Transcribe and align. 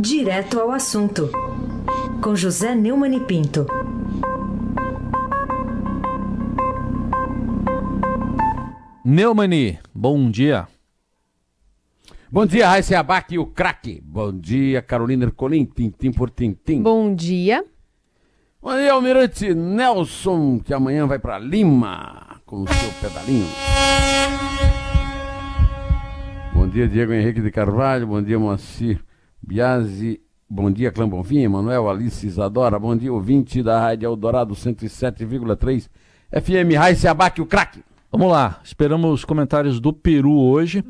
Direto 0.00 0.60
ao 0.60 0.70
assunto, 0.70 1.28
com 2.22 2.36
José 2.36 2.72
Neumann 2.72 3.16
e 3.16 3.20
Pinto. 3.20 3.66
Neumani, 9.04 9.80
bom 9.92 10.30
dia. 10.30 10.68
Bom 12.30 12.46
dia, 12.46 12.68
Raíssa 12.68 13.00
Abac 13.00 13.34
e 13.34 13.40
o 13.40 13.46
craque. 13.46 14.00
Bom 14.04 14.32
dia, 14.32 14.80
Carolina 14.80 15.24
Ercolim, 15.24 15.64
tintim 15.64 16.12
por 16.12 16.30
tintim. 16.30 16.80
Bom 16.80 17.12
dia. 17.12 17.64
Bom 18.62 18.76
dia, 18.76 18.92
Almirante 18.92 19.52
Nelson, 19.52 20.60
que 20.60 20.72
amanhã 20.72 21.08
vai 21.08 21.18
para 21.18 21.40
Lima 21.40 22.40
com 22.46 22.62
o 22.62 22.68
seu 22.68 22.92
pedalinho. 23.00 23.48
Bom 26.54 26.68
dia, 26.68 26.86
Diego 26.86 27.12
Henrique 27.12 27.40
de 27.40 27.50
Carvalho. 27.50 28.06
Bom 28.06 28.22
dia, 28.22 28.38
Moacir 28.38 29.07
Biasi. 29.42 30.20
Bom 30.48 30.70
dia, 30.70 30.90
Clã 30.90 31.08
Bonfim, 31.08 31.40
Emanuel, 31.40 31.90
Alice 31.90 32.26
Isadora. 32.26 32.78
Bom 32.78 32.96
dia, 32.96 33.12
ouvinte 33.12 33.62
da 33.62 33.78
Rádio 33.78 34.06
Eldorado 34.06 34.54
107,3 34.54 35.88
FM. 36.32 36.76
Raíssa 36.76 37.10
Abac, 37.10 37.40
o 37.40 37.46
craque. 37.46 37.82
Vamos 38.10 38.30
lá, 38.32 38.58
esperamos 38.64 39.12
os 39.12 39.24
comentários 39.24 39.78
do 39.78 39.92
Peru 39.92 40.40
hoje, 40.40 40.82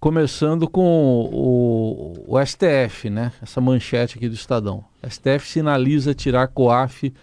começando 0.00 0.68
com 0.68 1.30
o, 1.32 2.24
o, 2.26 2.44
STF, 2.44 3.08
né? 3.08 3.32
Essa 3.40 3.60
manchete 3.60 4.18
aqui 4.18 4.28
do 4.28 4.34
Estadão. 4.34 4.84
STF 5.08 5.46
sinaliza 5.46 6.12
tirar 6.12 6.48
COAF 6.48 7.14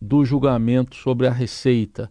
do 0.00 0.24
julgamento 0.24 0.96
sobre 0.96 1.28
a 1.28 1.30
Receita. 1.30 2.10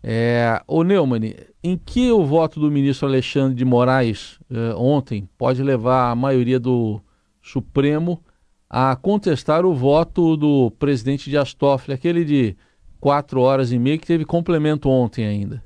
É, 0.00 0.62
ô 0.68 0.84
Neumann, 0.84 1.34
em 1.62 1.76
que 1.76 2.12
o 2.12 2.24
voto 2.24 2.60
do 2.60 2.70
ministro 2.70 3.08
Alexandre 3.08 3.56
de 3.56 3.64
Moraes 3.64 4.38
eh, 4.48 4.74
ontem 4.76 5.28
pode 5.36 5.62
levar 5.62 6.10
a 6.10 6.14
maioria 6.14 6.60
do 6.60 7.00
Supremo 7.44 8.24
a 8.70 8.96
contestar 8.96 9.66
o 9.66 9.74
voto 9.74 10.34
do 10.34 10.70
presidente 10.78 11.28
de 11.28 11.36
Astófile, 11.36 11.92
aquele 11.94 12.24
de 12.24 12.56
quatro 12.98 13.42
horas 13.42 13.70
e 13.70 13.78
meia 13.78 13.98
que 13.98 14.06
teve 14.06 14.24
complemento 14.24 14.88
ontem 14.88 15.26
ainda? 15.26 15.62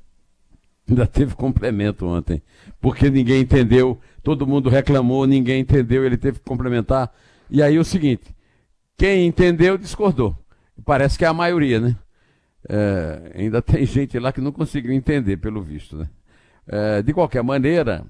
Ainda 0.87 1.07
teve 1.07 1.35
complemento 1.35 2.05
ontem, 2.05 2.43
porque 2.81 3.09
ninguém 3.09 3.41
entendeu, 3.41 3.97
todo 4.21 4.45
mundo 4.45 4.69
reclamou, 4.69 5.25
ninguém 5.25 5.61
entendeu, 5.61 6.05
ele 6.05 6.17
teve 6.17 6.39
que 6.39 6.45
complementar. 6.45 7.11
E 7.49 7.63
aí 7.63 7.79
o 7.79 7.85
seguinte, 7.85 8.35
quem 8.97 9.25
entendeu 9.25 9.77
discordou. 9.77 10.35
Parece 10.85 11.17
que 11.17 11.23
é 11.23 11.27
a 11.27 11.33
maioria, 11.33 11.79
né? 11.79 11.95
É, 12.67 13.31
ainda 13.35 13.61
tem 13.61 13.85
gente 13.87 14.19
lá 14.19 14.33
que 14.33 14.41
não 14.41 14.51
conseguiu 14.51 14.91
entender, 14.91 15.37
pelo 15.37 15.61
visto, 15.61 15.95
né? 15.95 16.09
É, 16.67 17.01
de 17.01 17.13
qualquer 17.13 17.41
maneira, 17.41 18.05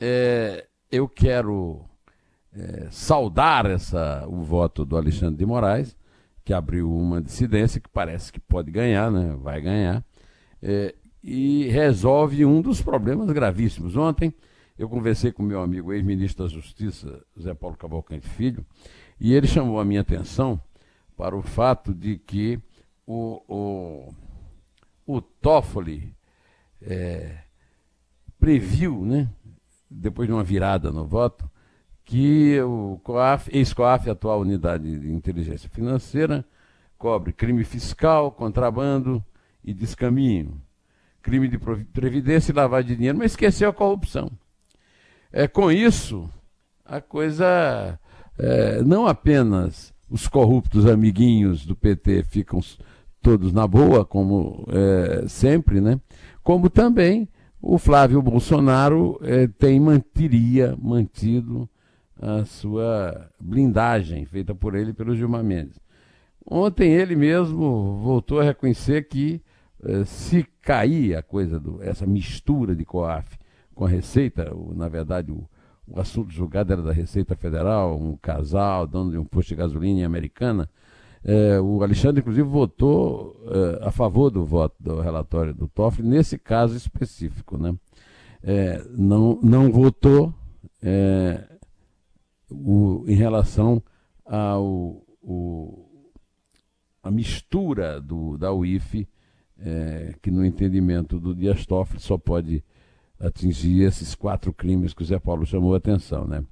é, 0.00 0.66
eu 0.90 1.08
quero 1.08 1.84
é, 2.54 2.88
saudar 2.90 3.66
essa, 3.66 4.26
o 4.28 4.42
voto 4.42 4.84
do 4.84 4.96
Alexandre 4.96 5.36
de 5.36 5.46
Moraes, 5.46 5.96
que 6.44 6.52
abriu 6.52 6.92
uma 6.92 7.20
dissidência 7.20 7.80
que 7.80 7.88
parece 7.88 8.32
que 8.32 8.40
pode 8.40 8.70
ganhar, 8.70 9.10
né? 9.10 9.36
Vai 9.40 9.60
ganhar. 9.60 10.04
É, 10.60 10.94
e 11.22 11.68
resolve 11.68 12.44
um 12.44 12.60
dos 12.60 12.82
problemas 12.82 13.30
gravíssimos. 13.30 13.96
Ontem 13.96 14.34
eu 14.78 14.88
conversei 14.88 15.30
com 15.30 15.42
meu 15.42 15.62
amigo 15.62 15.92
ex-ministro 15.92 16.44
da 16.44 16.50
Justiça, 16.50 17.22
Zé 17.40 17.54
Paulo 17.54 17.76
Cavalcante 17.76 18.28
Filho, 18.28 18.66
e 19.20 19.32
ele 19.32 19.46
chamou 19.46 19.78
a 19.78 19.84
minha 19.84 20.00
atenção 20.00 20.60
para 21.16 21.36
o 21.36 21.42
fato 21.42 21.94
de 21.94 22.18
que 22.18 22.60
o, 23.06 23.40
o, 23.46 24.14
o 25.06 25.20
Toffoli 25.20 26.14
é, 26.80 27.38
previu, 28.40 29.04
né, 29.04 29.28
depois 29.88 30.26
de 30.26 30.34
uma 30.34 30.42
virada 30.42 30.90
no 30.90 31.06
voto, 31.06 31.48
que 32.12 32.60
o 32.60 33.00
COAF, 33.02 33.48
ex-COAF, 33.50 34.10
atual 34.10 34.42
unidade 34.42 34.98
de 34.98 35.10
inteligência 35.10 35.66
financeira, 35.70 36.44
cobre 36.98 37.32
crime 37.32 37.64
fiscal, 37.64 38.30
contrabando 38.30 39.24
e 39.64 39.72
descaminho 39.72 40.60
crime 41.22 41.48
de 41.48 41.56
previdência 41.58 42.52
e 42.52 42.54
lavagem 42.54 42.88
de 42.88 42.96
dinheiro, 42.96 43.16
mas 43.16 43.32
esqueceu 43.32 43.70
a 43.70 43.72
corrupção. 43.72 44.30
É, 45.32 45.48
com 45.48 45.72
isso, 45.72 46.28
a 46.84 47.00
coisa 47.00 47.98
é, 48.38 48.82
não 48.82 49.06
apenas 49.06 49.94
os 50.10 50.28
corruptos 50.28 50.84
amiguinhos 50.84 51.64
do 51.64 51.74
PT 51.74 52.24
ficam 52.24 52.60
todos 53.22 53.54
na 53.54 53.66
boa, 53.66 54.04
como 54.04 54.68
é, 54.68 55.26
sempre, 55.28 55.80
né? 55.80 55.98
como 56.42 56.68
também 56.68 57.26
o 57.58 57.78
Flávio 57.78 58.20
Bolsonaro 58.20 59.18
é, 59.22 59.46
tem 59.46 59.80
manteria, 59.80 60.76
mantido 60.78 61.66
a 62.22 62.44
sua 62.44 63.28
blindagem 63.40 64.24
feita 64.24 64.54
por 64.54 64.76
ele 64.76 64.92
pelo 64.92 65.16
Gilmar 65.16 65.42
Mendes. 65.42 65.80
Ontem 66.48 66.92
ele 66.92 67.16
mesmo 67.16 67.96
voltou 67.96 68.38
a 68.38 68.44
reconhecer 68.44 69.08
que 69.08 69.42
eh, 69.82 70.04
se 70.04 70.46
cair 70.60 71.16
a 71.16 71.22
coisa, 71.22 71.58
do, 71.58 71.82
essa 71.82 72.06
mistura 72.06 72.76
de 72.76 72.84
COAF 72.84 73.36
com 73.74 73.84
a 73.84 73.88
Receita, 73.88 74.52
na 74.72 74.88
verdade 74.88 75.32
o, 75.32 75.48
o, 75.86 75.98
assunto 75.98 76.30
julgado 76.30 76.72
era 76.72 76.82
da 76.82 76.92
Receita 76.92 77.34
Federal, 77.34 77.98
um 77.98 78.16
casal, 78.16 78.86
dono 78.86 79.10
de 79.10 79.18
um 79.18 79.24
posto 79.24 79.48
de 79.48 79.56
gasolina 79.56 80.06
Americana, 80.06 80.70
eh, 81.24 81.60
o 81.60 81.82
Alexandre, 81.82 82.20
inclusive, 82.20 82.46
votou 82.48 83.36
eh, 83.48 83.80
a 83.82 83.90
favor 83.90 84.30
do 84.30 84.44
voto 84.44 84.76
do 84.78 85.00
relatório 85.00 85.52
do 85.52 85.66
Toffoli, 85.66 86.06
nesse 86.06 86.38
caso 86.38 86.76
específico. 86.76 87.58
Né? 87.58 87.74
não, 88.96 89.38
não 89.40 89.70
votou 89.70 90.34
o, 92.52 93.04
em 93.06 93.14
relação 93.14 93.82
ao 94.24 95.02
o, 95.22 95.86
a 97.02 97.10
mistura 97.10 98.00
do, 98.00 98.36
da 98.36 98.52
UIF 98.52 99.06
é, 99.58 100.14
que 100.20 100.30
no 100.30 100.44
entendimento 100.44 101.18
do 101.18 101.34
Dias 101.34 101.64
Toffoli 101.64 102.00
só 102.00 102.18
pode 102.18 102.64
atingir 103.18 103.82
esses 103.82 104.14
quatro 104.14 104.52
crimes 104.52 104.92
que 104.92 105.02
o 105.02 105.06
Zé 105.06 105.18
Paulo 105.18 105.46
chamou 105.46 105.74
a 105.74 105.76
atenção. 105.76 106.26
Né? 106.26 106.44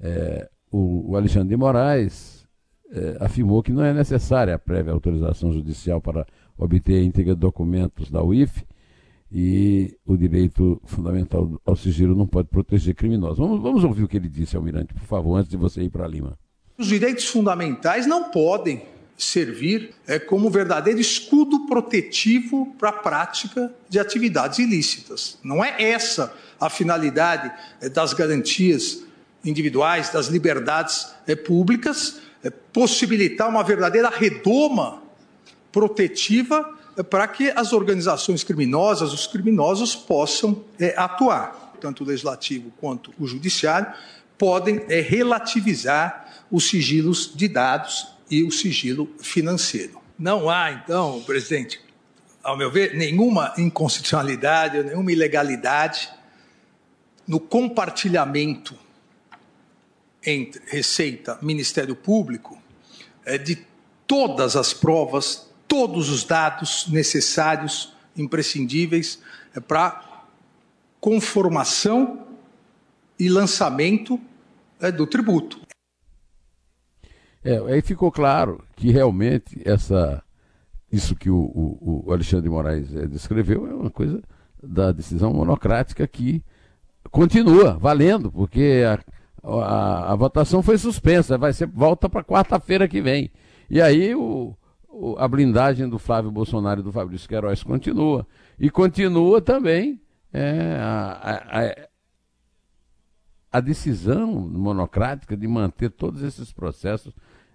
É, 0.00 0.48
o, 0.70 1.10
o, 1.10 1.16
Alexandre 1.16 1.48
de 1.48 1.56
Moraes 1.56 2.46
é, 2.90 3.18
afirmou 3.20 3.62
que 3.62 3.72
não 3.72 3.84
é 3.84 3.92
necessária 3.92 4.54
a 4.54 4.58
prévia 4.58 4.92
autorização 4.92 5.52
judicial 5.52 6.00
para 6.00 6.26
obter 6.56 7.00
a 7.00 7.04
íntegra 7.04 7.34
de 7.34 7.40
documentos 7.40 8.10
da 8.10 8.22
UIF 8.22 8.64
e 9.32 9.96
o 10.04 10.16
direito 10.16 10.80
fundamental 10.84 11.60
ao 11.64 11.76
sigilo 11.76 12.16
não 12.16 12.26
pode 12.26 12.48
proteger 12.48 12.94
criminosos. 12.94 13.38
Vamos, 13.38 13.62
vamos 13.62 13.84
ouvir 13.84 14.02
o 14.02 14.08
que 14.08 14.16
ele 14.16 14.28
disse, 14.28 14.56
Almirante, 14.56 14.92
por 14.92 15.04
favor, 15.04 15.36
antes 15.36 15.50
de 15.50 15.56
você 15.56 15.82
ir 15.82 15.90
para 15.90 16.06
Lima. 16.06 16.36
Os 16.76 16.88
direitos 16.88 17.26
fundamentais 17.26 18.06
não 18.06 18.30
podem 18.30 18.82
servir 19.16 19.94
é, 20.06 20.18
como 20.18 20.50
verdadeiro 20.50 20.98
escudo 20.98 21.66
protetivo 21.66 22.74
para 22.78 22.88
a 22.88 22.92
prática 22.92 23.72
de 23.88 23.98
atividades 23.98 24.58
ilícitas. 24.58 25.38
Não 25.44 25.62
é 25.62 25.76
essa 25.80 26.34
a 26.58 26.70
finalidade 26.70 27.52
é, 27.80 27.88
das 27.88 28.14
garantias 28.14 29.04
individuais, 29.44 30.10
das 30.10 30.26
liberdades 30.26 31.08
é, 31.26 31.36
públicas, 31.36 32.20
é, 32.42 32.50
possibilitar 32.50 33.48
uma 33.48 33.62
verdadeira 33.62 34.08
redoma 34.08 35.02
protetiva 35.70 36.78
para 37.02 37.26
que 37.28 37.50
as 37.50 37.72
organizações 37.72 38.44
criminosas, 38.44 39.12
os 39.12 39.26
criminosos, 39.26 39.94
possam 39.94 40.64
é, 40.78 40.94
atuar. 40.96 41.74
Tanto 41.80 42.04
o 42.04 42.06
legislativo 42.06 42.72
quanto 42.78 43.12
o 43.18 43.26
judiciário 43.26 43.92
podem 44.36 44.80
relativizar 44.88 46.44
os 46.50 46.68
sigilos 46.68 47.30
de 47.34 47.48
dados 47.48 48.08
e 48.30 48.42
o 48.42 48.50
sigilo 48.50 49.08
financeiro. 49.18 50.00
Não 50.18 50.50
há, 50.50 50.72
então, 50.72 51.22
presidente, 51.22 51.80
ao 52.42 52.56
meu 52.56 52.70
ver, 52.70 52.94
nenhuma 52.94 53.52
inconstitucionalidade, 53.56 54.82
nenhuma 54.82 55.12
ilegalidade 55.12 56.10
no 57.26 57.38
compartilhamento 57.38 58.74
entre 60.24 60.60
Receita 60.66 61.38
Ministério 61.40 61.94
Público 61.94 62.60
é, 63.24 63.38
de 63.38 63.64
todas 64.06 64.56
as 64.56 64.72
provas, 64.72 65.49
todos 65.70 66.10
os 66.10 66.24
dados 66.24 66.88
necessários, 66.88 67.94
imprescindíveis 68.16 69.22
é, 69.54 69.60
para 69.60 70.26
conformação 71.00 72.26
e 73.16 73.28
lançamento 73.28 74.20
é, 74.80 74.90
do 74.90 75.06
tributo. 75.06 75.60
É, 77.44 77.56
aí 77.72 77.80
ficou 77.80 78.10
claro 78.10 78.62
que 78.74 78.90
realmente 78.90 79.62
essa, 79.64 80.22
isso 80.90 81.14
que 81.14 81.30
o, 81.30 81.36
o, 81.36 82.02
o 82.06 82.12
Alexandre 82.12 82.42
de 82.42 82.50
Moraes 82.50 82.94
é, 82.94 83.06
descreveu 83.06 83.66
é 83.68 83.72
uma 83.72 83.90
coisa 83.90 84.20
da 84.60 84.90
decisão 84.90 85.32
monocrática 85.32 86.06
que 86.06 86.42
continua 87.12 87.78
valendo, 87.78 88.30
porque 88.32 88.82
a, 88.84 88.98
a, 89.48 90.12
a 90.12 90.16
votação 90.16 90.62
foi 90.64 90.76
suspensa, 90.76 91.38
vai 91.38 91.52
ser 91.52 91.68
volta 91.68 92.08
para 92.10 92.24
quarta-feira 92.24 92.88
que 92.88 93.00
vem. 93.00 93.30
E 93.70 93.80
aí 93.80 94.14
o, 94.16 94.20
o, 94.20 94.56
a 95.18 95.28
blindagem 95.28 95.88
do 95.88 95.98
Flávio 95.98 96.30
Bolsonaro 96.30 96.80
e 96.80 96.84
do 96.84 96.92
Fabrício 96.92 97.28
Queiroz 97.28 97.62
continua. 97.62 98.26
E 98.58 98.70
continua 98.70 99.40
também 99.40 100.00
é, 100.32 100.76
a, 100.80 101.88
a 103.52 103.60
decisão 103.60 104.32
monocrática 104.32 105.36
de 105.36 105.48
manter 105.48 105.90
todos 105.90 106.22
esses 106.22 106.52
processos 106.52 107.14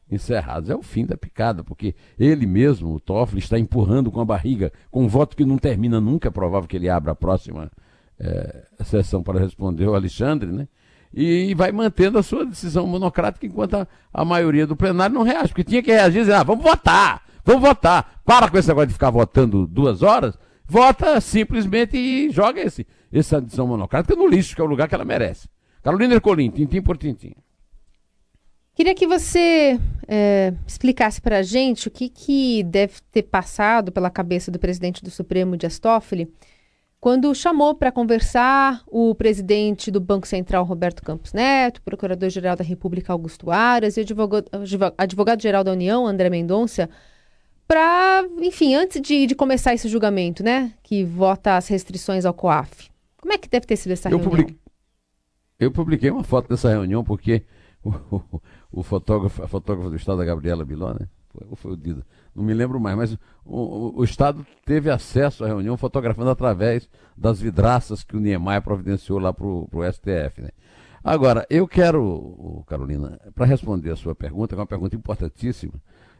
encerrados. 0.09 0.69
É 0.69 0.75
o 0.75 0.81
fim 0.81 1.05
da 1.05 1.17
picada, 1.17 1.63
porque 1.63 1.95
ele 2.19 2.45
mesmo, 2.45 2.93
o 2.93 2.99
Toffoli, 2.99 3.39
está 3.39 3.57
empurrando 3.57 4.11
com 4.11 4.19
a 4.19 4.25
barriga, 4.25 4.71
com 4.91 5.03
um 5.03 5.07
voto 5.07 5.35
que 5.35 5.45
não 5.45 5.57
termina 5.57 6.01
nunca, 6.01 6.27
é 6.27 6.31
provável 6.31 6.67
que 6.67 6.75
ele 6.75 6.89
abra 6.89 7.11
a 7.13 7.15
próxima 7.15 7.71
é, 8.19 8.65
sessão 8.83 9.23
para 9.23 9.39
responder 9.39 9.87
o 9.87 9.95
Alexandre, 9.95 10.51
né? 10.51 10.67
E 11.13 11.53
vai 11.55 11.71
mantendo 11.71 12.17
a 12.17 12.23
sua 12.23 12.45
decisão 12.45 12.85
monocrática 12.85 13.45
enquanto 13.45 13.75
a, 13.75 13.87
a 14.13 14.25
maioria 14.25 14.67
do 14.67 14.75
plenário 14.75 15.15
não 15.15 15.23
reage, 15.23 15.49
porque 15.49 15.63
tinha 15.63 15.81
que 15.81 15.91
reagir 15.91 16.17
e 16.17 16.21
dizer, 16.21 16.33
ah, 16.33 16.43
vamos 16.43 16.63
votar, 16.63 17.23
vamos 17.45 17.61
votar. 17.61 18.19
Para 18.25 18.49
com 18.49 18.57
esse 18.57 18.67
negócio 18.67 18.87
de 18.87 18.93
ficar 18.93 19.11
votando 19.11 19.67
duas 19.67 20.01
horas, 20.01 20.37
vota 20.65 21.21
simplesmente 21.21 21.95
e 21.95 22.29
joga 22.31 22.59
esse, 22.61 22.85
essa 23.13 23.39
decisão 23.39 23.67
monocrática 23.67 24.15
no 24.15 24.27
lixo, 24.27 24.55
que 24.55 24.61
é 24.61 24.63
o 24.63 24.67
lugar 24.67 24.89
que 24.89 24.95
ela 24.95 25.05
merece. 25.05 25.47
Carolina 25.83 26.15
Ercolim, 26.15 26.49
tintim 26.49 26.81
por 26.81 26.97
tintim. 26.97 27.33
Queria 28.73 28.93
que 28.93 29.07
você 29.07 29.79
é, 30.05 30.53
explicasse 30.67 31.21
para 31.21 31.37
a 31.37 31.43
gente 31.43 31.87
o 31.87 31.91
que, 31.91 32.09
que 32.09 32.61
deve 32.63 32.95
ter 33.09 33.23
passado 33.23 33.89
pela 33.89 34.09
cabeça 34.09 34.51
do 34.51 34.59
presidente 34.59 35.01
do 35.01 35.09
Supremo, 35.09 35.55
Dias 35.55 35.79
Toffoli, 35.79 36.29
quando 36.99 37.33
chamou 37.35 37.75
para 37.75 37.91
conversar 37.91 38.83
o 38.87 39.13
presidente 39.13 39.91
do 39.91 40.01
Banco 40.01 40.27
Central, 40.27 40.65
Roberto 40.65 41.03
Campos 41.03 41.33
Neto, 41.33 41.81
procurador-geral 41.83 42.55
da 42.55 42.63
República, 42.63 43.13
Augusto 43.13 43.51
Aras, 43.51 43.95
e 43.95 44.05
advogado-geral 44.97 45.63
da 45.63 45.71
União, 45.71 46.07
André 46.07 46.31
Mendonça, 46.31 46.89
para, 47.67 48.25
enfim, 48.39 48.75
antes 48.75 49.01
de, 49.01 49.25
de, 49.25 49.35
começar 49.35 49.73
esse 49.73 49.87
julgamento, 49.87 50.43
né, 50.43 50.73
que 50.83 51.03
vota 51.03 51.57
as 51.57 51.67
restrições 51.67 52.25
ao 52.25 52.33
COAF. 52.33 52.89
Como 53.17 53.33
é 53.33 53.37
que 53.37 53.49
deve 53.49 53.65
ter 53.65 53.75
sido 53.75 53.91
essa 53.91 54.09
eu 54.09 54.19
reunião? 54.19 54.55
Eu 55.57 55.71
publiquei 55.71 56.11
uma 56.11 56.23
foto 56.23 56.49
dessa 56.49 56.69
reunião 56.69 57.03
porque 57.03 57.43
o, 57.83 58.21
o 58.71 58.83
fotógrafo, 58.83 59.43
a 59.43 59.47
fotógrafa 59.47 59.89
do 59.89 59.95
Estado, 59.95 60.21
a 60.21 60.25
Gabriela 60.25 60.65
Biló, 60.65 60.93
né? 60.93 61.07
Foi, 61.29 61.55
foi 61.55 61.71
o 61.71 61.77
Dida. 61.77 62.05
Não 62.35 62.43
me 62.43 62.53
lembro 62.53 62.79
mais, 62.79 62.97
mas 62.97 63.13
o, 63.13 63.17
o, 63.45 63.99
o, 63.99 64.03
Estado 64.03 64.45
teve 64.65 64.89
acesso 64.89 65.43
à 65.43 65.47
reunião 65.47 65.77
fotografando 65.77 66.29
através 66.29 66.89
das 67.15 67.39
vidraças 67.39 68.03
que 68.03 68.15
o 68.15 68.19
Niemeyer 68.19 68.61
providenciou 68.61 69.19
lá 69.19 69.33
para 69.33 69.45
o 69.45 69.69
STF. 69.91 70.41
Né? 70.41 70.49
Agora, 71.03 71.45
eu 71.49 71.67
quero, 71.67 72.63
Carolina, 72.67 73.19
para 73.33 73.45
responder 73.45 73.91
a 73.91 73.95
sua 73.95 74.15
pergunta, 74.15 74.55
que 74.55 74.59
é 74.59 74.61
uma 74.61 74.67
pergunta 74.67 74.95
importantíssima, 74.95 75.73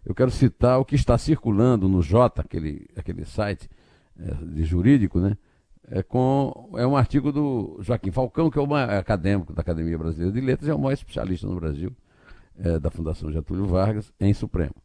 eu 0.06 0.14
quero 0.14 0.32
citar 0.32 0.80
o 0.80 0.86
que 0.86 0.96
está 0.96 1.18
circulando 1.18 1.90
no 1.90 2.02
J, 2.02 2.42
aquele, 2.42 2.88
aquele 2.96 3.26
site 3.26 3.70
é, 4.20 4.34
de 4.34 4.64
jurídico, 4.64 5.20
né? 5.20 5.38
é, 5.90 6.02
com, 6.02 6.70
é 6.76 6.86
um 6.86 6.96
artigo 6.96 7.32
do 7.32 7.78
Joaquim 7.82 8.12
Falcão, 8.12 8.50
que 8.50 8.58
é 8.58 8.62
um 8.62 8.74
acadêmico 8.74 9.54
da 9.54 9.62
Academia 9.62 9.98
Brasileira 9.98 10.32
de 10.32 10.42
Letras, 10.42 10.70
é 10.70 10.74
o 10.74 10.80
maior 10.80 10.94
especialista 10.94 11.48
no 11.48 11.56
Brasil, 11.56 11.92
é, 12.58 12.80
da 12.80 12.90
Fundação 12.90 13.32
Getúlio 13.32 13.66
Vargas, 13.66 14.12
em 14.20 14.34
Supremo. 14.34 14.76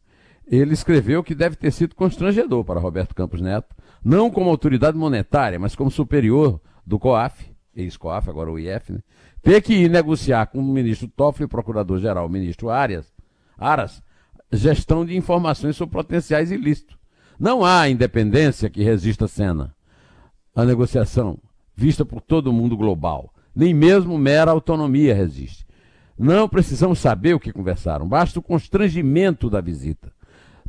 Ele 0.45 0.73
escreveu 0.73 1.23
que 1.23 1.33
deve 1.33 1.55
ter 1.55 1.71
sido 1.71 1.95
constrangedor 1.95 2.63
para 2.63 2.79
Roberto 2.79 3.15
Campos 3.15 3.41
Neto, 3.41 3.75
não 4.03 4.29
como 4.29 4.49
autoridade 4.49 4.97
monetária, 4.97 5.59
mas 5.59 5.75
como 5.75 5.89
superior 5.89 6.59
do 6.85 6.99
COAF, 6.99 7.51
ex-COAF, 7.75 8.29
agora 8.29 8.51
o 8.51 8.59
IF, 8.59 8.91
né, 8.91 8.99
ter 9.41 9.61
que 9.61 9.73
ir 9.73 9.89
negociar 9.89 10.47
com 10.47 10.59
o 10.59 10.63
ministro 10.63 11.07
Toffoli, 11.07 11.47
procurador-geral, 11.47 12.25
o 12.25 12.29
ministro 12.29 12.69
Arias, 12.69 13.11
Aras, 13.57 14.03
gestão 14.51 15.05
de 15.05 15.15
informações 15.15 15.75
sobre 15.75 15.93
potenciais 15.93 16.51
ilícitos. 16.51 16.97
Não 17.39 17.65
há 17.65 17.89
independência 17.89 18.69
que 18.69 18.83
resista 18.83 19.25
a 19.25 19.27
cena 19.27 19.75
a 20.55 20.65
negociação 20.65 21.37
vista 21.75 22.05
por 22.05 22.21
todo 22.21 22.47
o 22.47 22.53
mundo 22.53 22.77
global. 22.77 23.33
Nem 23.55 23.73
mesmo 23.73 24.17
mera 24.17 24.51
autonomia 24.51 25.15
resiste. 25.15 25.65
Não 26.17 26.47
precisamos 26.47 26.99
saber 26.99 27.33
o 27.33 27.39
que 27.39 27.51
conversaram, 27.51 28.07
basta 28.07 28.39
o 28.39 28.43
constrangimento 28.43 29.49
da 29.49 29.59
visita. 29.59 30.11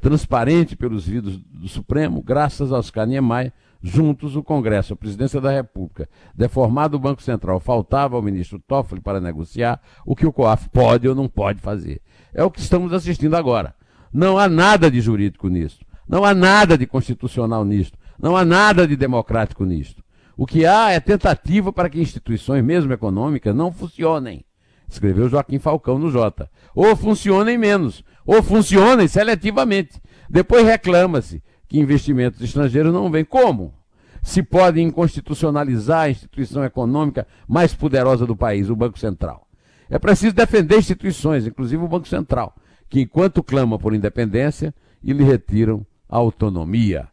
Transparente 0.00 0.74
pelos 0.74 1.06
vidros 1.06 1.36
do 1.38 1.68
Supremo, 1.68 2.22
graças 2.22 2.72
aos 2.72 2.90
Niemeyer, 3.06 3.52
juntos 3.82 4.34
o 4.36 4.42
Congresso, 4.42 4.94
a 4.94 4.96
Presidência 4.96 5.40
da 5.40 5.50
República, 5.50 6.08
deformado 6.34 6.96
o 6.96 7.00
Banco 7.00 7.22
Central, 7.22 7.60
faltava 7.60 8.16
ao 8.16 8.22
ministro 8.22 8.58
Toffoli 8.58 9.00
para 9.00 9.20
negociar 9.20 9.80
o 10.06 10.16
que 10.16 10.26
o 10.26 10.32
COAF 10.32 10.68
pode 10.70 11.08
ou 11.08 11.14
não 11.14 11.28
pode 11.28 11.60
fazer. 11.60 12.00
É 12.34 12.42
o 12.42 12.50
que 12.50 12.60
estamos 12.60 12.92
assistindo 12.92 13.34
agora. 13.34 13.74
Não 14.12 14.38
há 14.38 14.48
nada 14.48 14.90
de 14.90 15.00
jurídico 15.00 15.48
nisso. 15.48 15.80
Não 16.08 16.24
há 16.24 16.34
nada 16.34 16.76
de 16.76 16.86
constitucional 16.86 17.64
nisso. 17.64 17.92
Não 18.18 18.36
há 18.36 18.44
nada 18.44 18.86
de 18.86 18.96
democrático 18.96 19.64
nisto. 19.64 20.02
O 20.36 20.46
que 20.46 20.64
há 20.64 20.90
é 20.90 21.00
tentativa 21.00 21.72
para 21.72 21.90
que 21.90 22.00
instituições, 22.00 22.64
mesmo 22.64 22.92
econômicas, 22.92 23.54
não 23.54 23.72
funcionem. 23.72 24.44
Escreveu 24.88 25.28
Joaquim 25.28 25.58
Falcão 25.58 25.98
no 25.98 26.10
Jota. 26.10 26.50
Ou 26.74 26.94
funcionem 26.96 27.56
menos, 27.56 28.04
ou 28.26 28.42
funcionem 28.42 29.08
seletivamente. 29.08 30.00
Depois 30.28 30.66
reclama-se 30.66 31.42
que 31.68 31.78
investimentos 31.78 32.40
estrangeiros 32.40 32.92
não 32.92 33.10
vêm. 33.10 33.24
Como? 33.24 33.74
Se 34.22 34.42
pode 34.42 34.80
inconstitucionalizar 34.80 36.02
a 36.02 36.10
instituição 36.10 36.64
econômica 36.64 37.26
mais 37.48 37.74
poderosa 37.74 38.26
do 38.26 38.36
país, 38.36 38.70
o 38.70 38.76
Banco 38.76 38.98
Central. 38.98 39.46
É 39.92 39.98
preciso 39.98 40.34
defender 40.34 40.78
instituições, 40.78 41.46
inclusive 41.46 41.84
o 41.84 41.86
Banco 41.86 42.08
Central, 42.08 42.56
que 42.88 43.02
enquanto 43.02 43.42
clama 43.42 43.78
por 43.78 43.92
independência, 43.94 44.74
lhe 45.04 45.22
retiram 45.22 45.84
a 46.08 46.16
autonomia. 46.16 47.08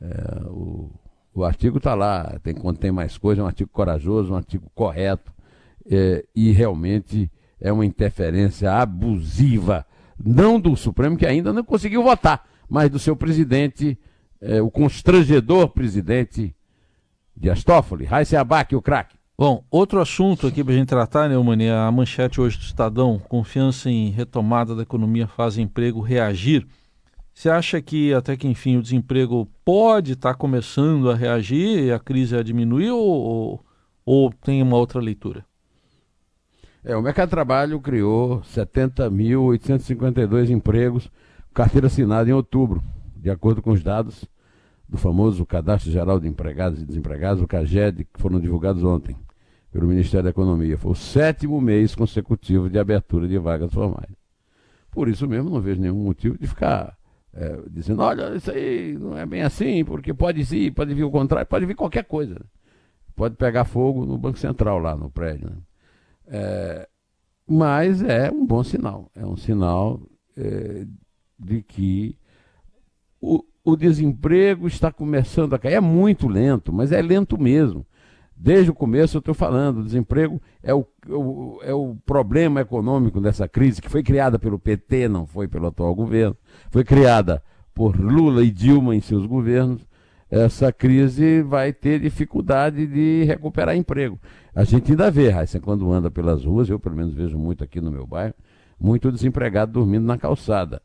É, 0.00 0.42
o, 0.46 0.88
o 1.34 1.42
artigo 1.42 1.78
está 1.78 1.96
lá, 1.96 2.38
tem, 2.40 2.54
contém 2.54 2.92
mais 2.92 3.18
coisas, 3.18 3.40
é 3.40 3.42
um 3.42 3.48
artigo 3.48 3.70
corajoso, 3.72 4.32
um 4.32 4.36
artigo 4.36 4.70
correto, 4.72 5.32
é, 5.90 6.24
e 6.32 6.52
realmente 6.52 7.28
é 7.60 7.72
uma 7.72 7.84
interferência 7.84 8.72
abusiva, 8.72 9.84
não 10.16 10.60
do 10.60 10.76
Supremo, 10.76 11.16
que 11.16 11.26
ainda 11.26 11.52
não 11.52 11.64
conseguiu 11.64 12.04
votar, 12.04 12.46
mas 12.68 12.88
do 12.88 13.00
seu 13.00 13.16
presidente, 13.16 13.98
é, 14.40 14.62
o 14.62 14.70
constrangedor 14.70 15.70
presidente 15.70 16.54
de 17.36 17.50
Astófoli, 17.50 18.04
Raíssa 18.04 18.40
Abac, 18.40 18.76
o 18.76 18.80
craque. 18.80 19.16
Bom, 19.44 19.64
outro 19.72 20.00
assunto 20.00 20.46
aqui 20.46 20.62
para 20.62 20.72
a 20.72 20.76
gente 20.76 20.86
tratar, 20.86 21.28
Neumani, 21.28 21.68
a 21.68 21.90
manchete 21.90 22.40
hoje 22.40 22.56
do 22.56 22.62
Estadão, 22.62 23.18
confiança 23.18 23.90
em 23.90 24.08
retomada 24.08 24.72
da 24.72 24.82
economia 24.82 25.26
faz 25.26 25.58
emprego 25.58 26.00
reagir. 26.00 26.64
Você 27.34 27.50
acha 27.50 27.82
que 27.82 28.14
até 28.14 28.36
que 28.36 28.46
enfim 28.46 28.76
o 28.76 28.82
desemprego 28.82 29.48
pode 29.64 30.12
estar 30.12 30.34
tá 30.34 30.38
começando 30.38 31.10
a 31.10 31.16
reagir 31.16 31.86
e 31.86 31.90
a 31.90 31.98
crise 31.98 32.36
a 32.36 32.42
diminuir 32.44 32.92
ou, 32.92 33.60
ou, 34.06 34.32
tem 34.44 34.62
uma 34.62 34.76
outra 34.76 35.00
leitura? 35.00 35.44
É, 36.84 36.96
o 36.96 37.02
mercado 37.02 37.26
de 37.26 37.32
trabalho 37.32 37.80
criou 37.80 38.42
70.852 38.42 40.50
empregos, 40.50 41.10
carteira 41.52 41.88
assinada 41.88 42.30
em 42.30 42.32
outubro, 42.32 42.80
de 43.16 43.28
acordo 43.28 43.60
com 43.60 43.72
os 43.72 43.82
dados 43.82 44.24
do 44.88 44.96
famoso 44.96 45.44
Cadastro 45.44 45.90
Geral 45.90 46.20
de 46.20 46.28
Empregados 46.28 46.80
e 46.80 46.86
Desempregados, 46.86 47.42
o 47.42 47.48
CAGED, 47.48 48.04
que 48.04 48.20
foram 48.20 48.38
divulgados 48.38 48.84
ontem 48.84 49.16
pelo 49.72 49.88
Ministério 49.88 50.24
da 50.24 50.30
Economia. 50.30 50.76
Foi 50.76 50.92
o 50.92 50.94
sétimo 50.94 51.60
mês 51.60 51.94
consecutivo 51.94 52.68
de 52.68 52.78
abertura 52.78 53.26
de 53.26 53.38
vagas 53.38 53.72
formais. 53.72 54.14
Por 54.90 55.08
isso 55.08 55.26
mesmo, 55.26 55.48
não 55.48 55.60
vejo 55.60 55.80
nenhum 55.80 56.04
motivo 56.04 56.38
de 56.38 56.46
ficar 56.46 56.96
é, 57.32 57.58
dizendo, 57.70 58.02
olha, 58.02 58.36
isso 58.36 58.50
aí 58.50 58.96
não 58.98 59.16
é 59.16 59.24
bem 59.24 59.42
assim, 59.42 59.82
porque 59.84 60.12
pode 60.12 60.42
vir, 60.42 60.70
pode 60.72 60.92
vir 60.92 61.04
o 61.04 61.10
contrário, 61.10 61.48
pode 61.48 61.64
vir 61.64 61.74
qualquer 61.74 62.04
coisa. 62.04 62.36
Pode 63.16 63.36
pegar 63.36 63.64
fogo 63.64 64.04
no 64.04 64.18
Banco 64.18 64.38
Central 64.38 64.78
lá 64.78 64.94
no 64.94 65.10
prédio. 65.10 65.48
Né? 65.48 65.56
É, 66.26 66.88
mas 67.48 68.02
é 68.02 68.30
um 68.30 68.46
bom 68.46 68.62
sinal. 68.62 69.10
É 69.14 69.24
um 69.24 69.36
sinal 69.36 70.02
é, 70.36 70.86
de 71.38 71.62
que 71.62 72.16
o, 73.20 73.42
o 73.64 73.76
desemprego 73.76 74.66
está 74.66 74.92
começando 74.92 75.54
a 75.54 75.58
cair. 75.58 75.74
É 75.74 75.80
muito 75.80 76.28
lento, 76.28 76.72
mas 76.72 76.92
é 76.92 77.00
lento 77.00 77.40
mesmo. 77.40 77.86
Desde 78.44 78.72
o 78.72 78.74
começo 78.74 79.16
eu 79.16 79.20
estou 79.20 79.34
falando, 79.34 79.78
o 79.78 79.84
desemprego 79.84 80.42
é 80.64 80.74
o, 80.74 80.84
o, 81.08 81.60
é 81.62 81.72
o 81.72 81.94
problema 82.04 82.60
econômico 82.60 83.20
dessa 83.20 83.46
crise 83.46 83.80
que 83.80 83.88
foi 83.88 84.02
criada 84.02 84.36
pelo 84.36 84.58
PT, 84.58 85.06
não 85.06 85.28
foi 85.28 85.46
pelo 85.46 85.68
atual 85.68 85.94
governo, 85.94 86.36
foi 86.68 86.82
criada 86.82 87.40
por 87.72 87.94
Lula 87.94 88.42
e 88.42 88.50
Dilma 88.50 88.96
em 88.96 89.00
seus 89.00 89.26
governos. 89.26 89.86
Essa 90.28 90.72
crise 90.72 91.40
vai 91.42 91.72
ter 91.72 92.00
dificuldade 92.00 92.84
de 92.84 93.22
recuperar 93.22 93.76
emprego. 93.76 94.18
A 94.52 94.64
gente 94.64 94.90
ainda 94.90 95.08
vê, 95.08 95.28
Raíssa, 95.28 95.60
quando 95.60 95.92
anda 95.92 96.10
pelas 96.10 96.44
ruas, 96.44 96.68
eu 96.68 96.80
pelo 96.80 96.96
menos 96.96 97.14
vejo 97.14 97.38
muito 97.38 97.62
aqui 97.62 97.80
no 97.80 97.92
meu 97.92 98.08
bairro, 98.08 98.34
muito 98.76 99.12
desempregado 99.12 99.70
dormindo 99.70 100.04
na 100.04 100.18
calçada. 100.18 100.82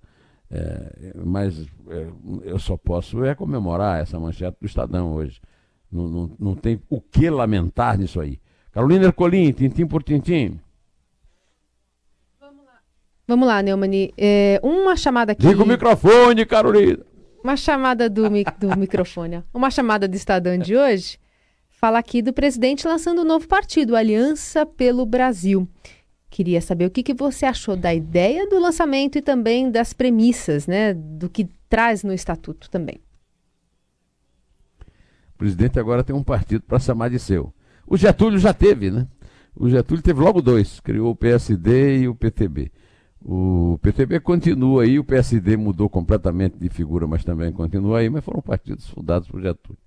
É, 0.52 1.12
mas 1.26 1.66
é, 1.90 2.08
eu 2.44 2.60
só 2.60 2.78
posso 2.78 3.26
é 3.26 3.34
comemorar 3.34 4.00
essa 4.00 4.20
manchete 4.20 4.58
do 4.62 4.68
Estadão 4.68 5.14
hoje. 5.14 5.42
Não, 5.92 6.08
não, 6.08 6.32
não 6.40 6.56
tem 6.56 6.82
o 6.90 7.00
que 7.00 7.30
lamentar 7.30 7.98
nisso 7.98 8.20
aí. 8.20 8.40
Carolina 8.72 9.06
Ercolim, 9.06 9.52
tintim 9.52 9.88
por 9.88 10.04
tintim. 10.04 10.60
Vamos 13.28 13.46
lá, 13.46 13.62
Neumani. 13.62 14.14
É, 14.18 14.60
uma 14.64 14.96
chamada 14.96 15.34
aqui. 15.34 15.46
Liga 15.46 15.62
o 15.62 15.68
microfone, 15.68 16.46
Carolina. 16.46 17.06
Uma 17.44 17.58
chamada 17.58 18.10
do, 18.10 18.30
mi... 18.32 18.44
do 18.58 18.78
microfone. 18.78 19.44
Uma 19.54 19.70
chamada 19.70 20.08
do 20.08 20.16
Estadão 20.16 20.58
de 20.58 20.76
hoje 20.76 21.20
fala 21.70 22.00
aqui 22.00 22.22
do 22.22 22.34
presidente 22.34 22.88
lançando 22.88 23.22
um 23.22 23.26
novo 23.26 23.48
partido, 23.48 23.96
Aliança 23.96 24.66
pelo 24.66 25.06
Brasil. 25.06 25.68
Queria 26.30 26.62
saber 26.62 26.86
o 26.86 26.90
que, 26.90 27.04
que 27.04 27.14
você 27.14 27.46
achou 27.46 27.76
da 27.76 27.94
ideia 27.94 28.48
do 28.50 28.60
lançamento 28.60 29.18
e 29.18 29.22
também 29.22 29.70
das 29.70 29.94
premissas, 29.94 30.68
né, 30.68 30.94
do 30.94 31.30
que 31.30 31.48
traz 31.70 32.04
no 32.04 32.14
estatuto 32.14 32.70
também. 32.70 33.00
O 35.38 35.46
presidente 35.46 35.80
agora 35.80 36.04
tem 36.04 36.16
um 36.16 36.24
partido 36.24 36.64
para 36.64 36.80
chamar 36.80 37.12
de 37.12 37.20
seu. 37.20 37.54
O 37.86 37.96
Getúlio 37.96 38.40
já 38.40 38.56
teve, 38.56 38.90
né? 38.90 39.08
O 39.56 39.70
Getúlio 39.70 40.02
teve 40.02 40.20
logo 40.20 40.42
dois, 40.42 40.80
criou 40.80 41.12
o 41.12 41.16
PSD 41.16 42.00
e 42.00 42.08
o 42.08 42.16
PTB. 42.16 42.72
O 43.24 43.78
PTB 43.80 44.20
continua 44.20 44.82
aí, 44.82 44.98
o 44.98 45.04
PSD 45.04 45.56
mudou 45.56 45.88
completamente 45.88 46.58
de 46.58 46.70
figura, 46.70 47.06
mas 47.06 47.24
também 47.24 47.52
continua 47.52 48.00
aí, 48.00 48.10
mas 48.10 48.26
foram 48.26 48.42
partidos 48.42 48.90
fundados 48.90 49.28
por 49.28 49.40
Getúlio. 49.40 49.78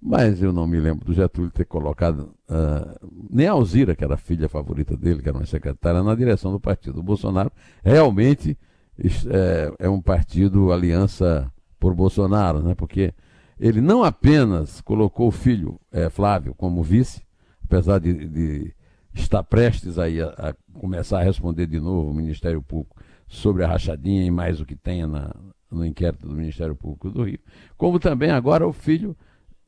Mas 0.00 0.42
eu 0.42 0.52
não 0.52 0.66
me 0.66 0.80
lembro 0.80 1.04
do 1.04 1.14
Getúlio 1.14 1.52
ter 1.52 1.64
colocado 1.64 2.34
uh, 2.50 3.08
nem 3.30 3.46
a 3.46 3.52
Alzira, 3.52 3.94
que 3.94 4.02
era 4.02 4.14
a 4.14 4.18
filha 4.18 4.48
favorita 4.48 4.96
dele, 4.96 5.22
que 5.22 5.28
era 5.28 5.38
uma 5.38 5.46
secretária, 5.46 6.02
na 6.02 6.16
direção 6.16 6.50
do 6.50 6.58
partido. 6.58 6.98
O 6.98 7.04
Bolsonaro 7.04 7.52
realmente 7.84 8.58
é, 8.98 9.72
é 9.78 9.88
um 9.88 10.02
partido 10.02 10.72
aliança 10.72 11.48
por 11.78 11.94
Bolsonaro, 11.94 12.64
né? 12.64 12.74
porque 12.74 13.14
ele 13.62 13.80
não 13.80 14.02
apenas 14.02 14.80
colocou 14.80 15.28
o 15.28 15.30
filho 15.30 15.80
é, 15.92 16.10
Flávio 16.10 16.52
como 16.52 16.82
vice, 16.82 17.22
apesar 17.64 18.00
de, 18.00 18.12
de 18.28 18.74
estar 19.14 19.44
prestes 19.44 20.00
a, 20.00 20.06
a, 20.06 20.52
começar 20.74 21.20
a 21.20 21.22
responder 21.22 21.68
de 21.68 21.78
novo 21.78 22.10
o 22.10 22.14
Ministério 22.14 22.60
Público 22.60 23.00
sobre 23.28 23.62
a 23.62 23.68
rachadinha 23.68 24.24
e 24.24 24.32
mais 24.32 24.60
o 24.60 24.66
que 24.66 24.74
tenha 24.74 25.06
na, 25.06 25.32
no 25.70 25.86
inquérito 25.86 26.26
do 26.26 26.34
Ministério 26.34 26.74
Público 26.74 27.08
do 27.08 27.22
Rio, 27.22 27.38
como 27.76 28.00
também 28.00 28.32
agora 28.32 28.66
o 28.66 28.72
filho 28.72 29.16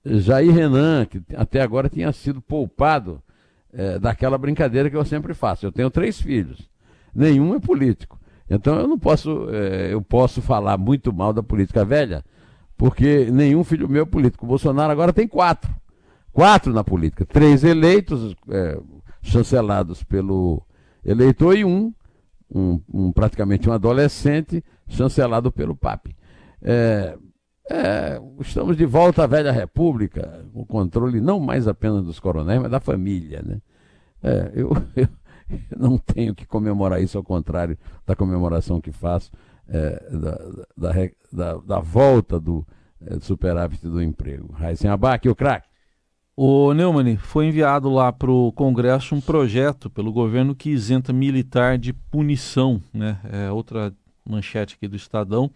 Jair 0.05 0.53
Renan, 0.53 1.07
que 1.07 1.23
até 1.37 1.63
agora 1.63 1.89
tinha 1.89 2.11
sido 2.11 2.43
poupado 2.43 3.23
é, 3.73 3.97
daquela 4.01 4.37
brincadeira 4.37 4.91
que 4.91 4.97
eu 4.97 5.05
sempre 5.05 5.35
faço. 5.35 5.65
Eu 5.65 5.73
tenho 5.73 5.89
três 5.89 6.21
filhos, 6.21 6.69
nenhum 7.15 7.55
é 7.55 7.61
político. 7.61 8.19
Então 8.51 8.75
eu 8.75 8.89
não 8.89 8.99
posso, 8.99 9.49
é, 9.51 9.93
eu 9.93 10.03
posso 10.03 10.43
falar 10.43 10.77
muito 10.77 11.13
mal 11.13 11.33
da 11.33 11.45
política 11.45 11.85
velha, 11.85 12.25
porque 12.85 13.31
nenhum 13.31 13.64
filho 13.64 13.88
meu 13.88 14.03
é 14.03 14.07
político. 14.07 14.45
O 14.45 14.49
Bolsonaro 14.49 14.93
agora 14.93 15.11
tem 15.11 15.26
quatro. 15.26 15.75
Quatro 16.31 16.71
na 16.71 16.85
política. 16.85 17.25
Três 17.25 17.64
eleitos, 17.64 18.37
é, 18.50 18.79
chancelados 19.23 20.05
pelo 20.05 20.62
eleitor, 21.03 21.57
e 21.57 21.64
um, 21.64 21.95
um, 22.55 22.79
um, 22.93 23.11
praticamente 23.11 23.71
um 23.71 23.73
adolescente, 23.73 24.62
chancelado 24.87 25.50
pelo 25.50 25.75
PAP. 25.75 26.14
É, 26.61 27.17
é, 27.71 28.21
estamos 28.41 28.76
de 28.76 28.85
volta 28.85 29.25
à 29.25 29.26
velha 29.26 29.50
república, 29.50 30.45
o 30.53 30.67
controle 30.67 31.23
não 31.23 31.41
mais 31.41 31.67
apenas 31.67 32.05
dos 32.05 32.21
coronéis, 32.21 32.61
mas 32.61 32.71
da 32.71 32.81
família. 32.81 33.43
Né? 33.43 33.62
É, 34.23 34.53
eu, 34.55 34.76
eu, 34.95 35.09
não 35.75 35.97
tenho 35.97 36.35
que 36.35 36.45
comemorar 36.45 37.03
isso, 37.03 37.17
ao 37.17 37.25
contrário 37.25 37.79
da 38.07 38.14
comemoração 38.14 38.79
que 38.79 38.93
faço 38.93 39.31
é, 39.68 40.11
da, 40.11 40.38
da, 40.76 40.92
da, 41.33 41.56
da, 41.59 41.80
volta 41.80 42.38
do 42.38 42.66
é, 43.00 43.18
superávit 43.21 43.87
do 43.87 44.02
emprego. 44.02 44.52
Raíssen 44.52 44.90
Abac, 44.90 45.28
o 45.28 45.35
craque. 45.35 45.68
O 46.37 46.75
Neumann, 46.75 47.16
foi 47.16 47.47
enviado 47.47 47.88
lá 47.88 48.12
para 48.12 48.30
o 48.30 48.50
Congresso 48.52 49.14
um 49.14 49.21
projeto 49.21 49.88
pelo 49.88 50.12
governo 50.12 50.54
que 50.54 50.71
isenta 50.71 51.12
militar 51.12 51.78
de 51.78 51.92
punição, 51.92 52.83
né? 52.92 53.21
É 53.25 53.52
outra 53.52 53.94
manchete 54.28 54.75
aqui 54.75 54.88
do 54.88 54.97
Estadão. 54.97 55.50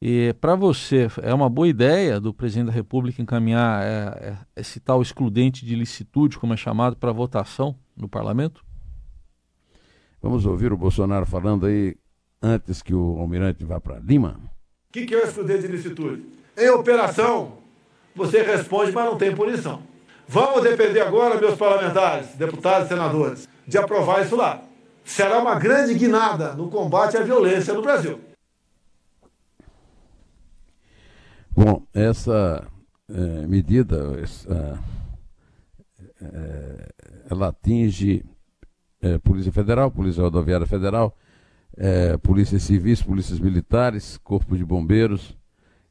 E 0.00 0.32
para 0.40 0.54
você, 0.54 1.08
é 1.22 1.34
uma 1.34 1.50
boa 1.50 1.68
ideia 1.68 2.18
do 2.18 2.32
presidente 2.32 2.68
da 2.68 2.72
República 2.72 3.20
encaminhar 3.20 3.82
é, 3.82 4.28
é, 4.28 4.38
esse 4.56 4.80
tal 4.80 5.02
excludente 5.02 5.66
de 5.66 5.74
licitude, 5.74 6.38
como 6.38 6.54
é 6.54 6.56
chamado, 6.56 6.96
para 6.96 7.12
votação 7.12 7.76
no 7.94 8.08
parlamento? 8.08 8.64
Vamos 10.22 10.46
ouvir 10.46 10.72
o 10.72 10.76
Bolsonaro 10.76 11.26
falando 11.26 11.66
aí 11.66 11.96
antes 12.42 12.82
que 12.82 12.94
o 12.94 13.18
almirante 13.18 13.64
vá 13.64 13.80
para 13.80 13.98
Lima. 13.98 14.40
O 14.88 14.92
que, 14.92 15.06
que 15.06 15.14
é 15.14 15.18
o 15.18 15.24
excludente 15.24 15.62
de 15.62 15.68
licitude? 15.68 16.26
Em 16.56 16.68
operação, 16.70 17.58
você 18.14 18.42
responde, 18.42 18.92
mas 18.92 19.04
não 19.04 19.16
tem 19.16 19.34
punição. 19.34 19.82
Vamos 20.26 20.62
depender 20.62 21.00
agora, 21.00 21.40
meus 21.40 21.56
parlamentares, 21.56 22.34
deputados 22.34 22.86
e 22.86 22.88
senadores, 22.88 23.48
de 23.66 23.78
aprovar 23.78 24.24
isso 24.24 24.36
lá. 24.36 24.62
Será 25.04 25.38
uma 25.38 25.58
grande 25.58 25.94
guinada 25.94 26.54
no 26.54 26.70
combate 26.70 27.16
à 27.16 27.22
violência 27.22 27.74
no 27.74 27.82
Brasil. 27.82 28.20
Bom, 31.50 31.82
essa 31.92 32.64
é, 33.08 33.46
medida, 33.46 34.20
essa, 34.22 34.78
é, 36.22 36.88
ela 37.28 37.48
atinge 37.48 38.24
é, 39.02 39.18
Polícia 39.18 39.50
Federal, 39.50 39.90
Polícia 39.90 40.22
Rodoviária 40.22 40.66
Federal, 40.66 41.16
é, 41.76 42.16
polícias 42.18 42.62
civis, 42.62 43.02
polícias 43.02 43.38
militares, 43.38 44.18
Corpo 44.18 44.56
de 44.56 44.64
Bombeiros 44.64 45.36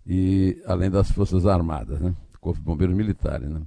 e 0.05 0.62
além 0.65 0.89
das 0.89 1.12
Forças 1.12 1.45
Armadas, 1.45 2.00
né? 2.00 2.15
Corpo 2.39 2.59
de 2.59 2.65
Bombeiros 2.65 2.95
Militares. 2.95 3.50
Né? 3.50 3.62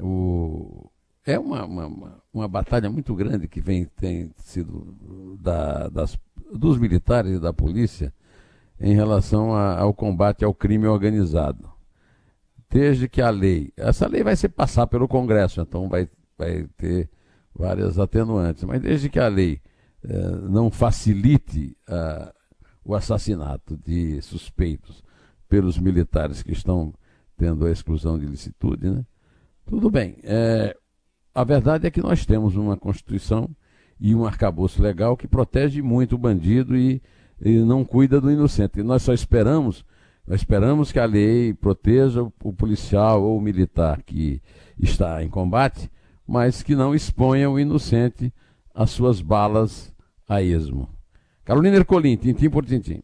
O, 0.00 0.90
é 1.24 1.38
uma, 1.38 1.64
uma, 1.64 2.22
uma, 2.32 2.48
batalha 2.48 2.90
muito 2.90 3.14
grande 3.14 3.48
que 3.48 3.60
vem, 3.60 3.84
tem 3.84 4.30
sido 4.38 5.36
da, 5.40 5.88
das, 5.88 6.18
dos 6.52 6.78
militares 6.78 7.36
e 7.36 7.40
da 7.40 7.52
polícia 7.52 8.12
em 8.80 8.94
relação 8.94 9.54
a, 9.54 9.78
ao 9.78 9.94
combate 9.94 10.44
ao 10.44 10.54
crime 10.54 10.86
organizado. 10.86 11.70
Desde 12.68 13.08
que 13.08 13.22
a 13.22 13.30
lei, 13.30 13.72
essa 13.76 14.06
lei 14.06 14.22
vai 14.22 14.36
ser 14.36 14.50
passar 14.50 14.86
pelo 14.86 15.08
Congresso, 15.08 15.60
então 15.60 15.88
vai, 15.88 16.08
vai 16.36 16.68
ter 16.76 17.08
várias 17.54 17.98
atenuantes, 17.98 18.64
mas 18.64 18.80
desde 18.80 19.08
que 19.08 19.18
a 19.18 19.28
lei 19.28 19.60
não 20.48 20.70
facilite 20.70 21.76
uh, 21.88 22.32
o 22.84 22.94
assassinato 22.94 23.76
de 23.76 24.20
suspeitos 24.22 25.02
pelos 25.48 25.78
militares 25.78 26.42
que 26.42 26.52
estão 26.52 26.92
tendo 27.36 27.66
a 27.66 27.70
exclusão 27.70 28.18
de 28.18 28.26
licitude, 28.26 28.88
né? 28.88 29.04
tudo 29.66 29.90
bem. 29.90 30.16
É, 30.22 30.76
a 31.34 31.44
verdade 31.44 31.86
é 31.86 31.90
que 31.90 32.00
nós 32.00 32.24
temos 32.24 32.56
uma 32.56 32.76
Constituição 32.76 33.50
e 34.00 34.14
um 34.14 34.24
arcabouço 34.24 34.82
legal 34.82 35.16
que 35.16 35.28
protege 35.28 35.82
muito 35.82 36.14
o 36.14 36.18
bandido 36.18 36.76
e 36.76 37.02
e 37.40 37.58
não 37.58 37.84
cuida 37.84 38.20
do 38.20 38.30
inocente. 38.30 38.80
E 38.80 38.82
nós 38.82 39.02
só 39.02 39.12
esperamos, 39.12 39.84
nós 40.26 40.40
esperamos 40.40 40.90
que 40.92 40.98
a 40.98 41.04
lei 41.04 41.54
proteja 41.54 42.22
o 42.22 42.52
policial 42.52 43.22
ou 43.22 43.38
o 43.38 43.40
militar 43.40 44.02
que 44.02 44.40
está 44.78 45.22
em 45.22 45.28
combate, 45.28 45.90
mas 46.26 46.62
que 46.62 46.74
não 46.74 46.94
exponha 46.94 47.50
o 47.50 47.58
inocente 47.58 48.32
às 48.74 48.90
suas 48.90 49.20
balas 49.20 49.92
a 50.28 50.42
esmo. 50.42 50.88
Carolina 51.44 51.76
Ercolim, 51.76 52.16
tintim 52.16 52.50
por 52.50 52.64
tintim. 52.64 53.00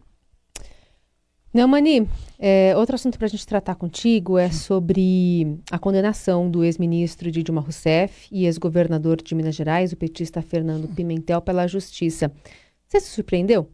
Neumani, 1.55 2.09
é, 2.39 2.75
outro 2.77 2.95
assunto 2.95 3.19
para 3.19 3.27
a 3.27 3.31
gente 3.31 3.47
tratar 3.47 3.75
contigo 3.75 4.39
é 4.39 4.51
sobre 4.51 5.61
a 5.71 5.79
condenação 5.79 6.51
do 6.51 6.65
ex-ministro 6.65 7.31
de 7.31 7.43
Dilma 7.43 7.61
Rousseff 7.61 8.27
e 8.33 8.47
ex-governador 8.47 9.21
de 9.21 9.35
Minas 9.35 9.55
Gerais, 9.55 9.93
o 9.93 9.97
petista 9.97 10.41
Fernando 10.41 10.89
Pimentel, 10.89 11.43
pela 11.43 11.67
Justiça. 11.67 12.33
Você 12.89 13.01
se 13.01 13.11
surpreendeu? 13.11 13.71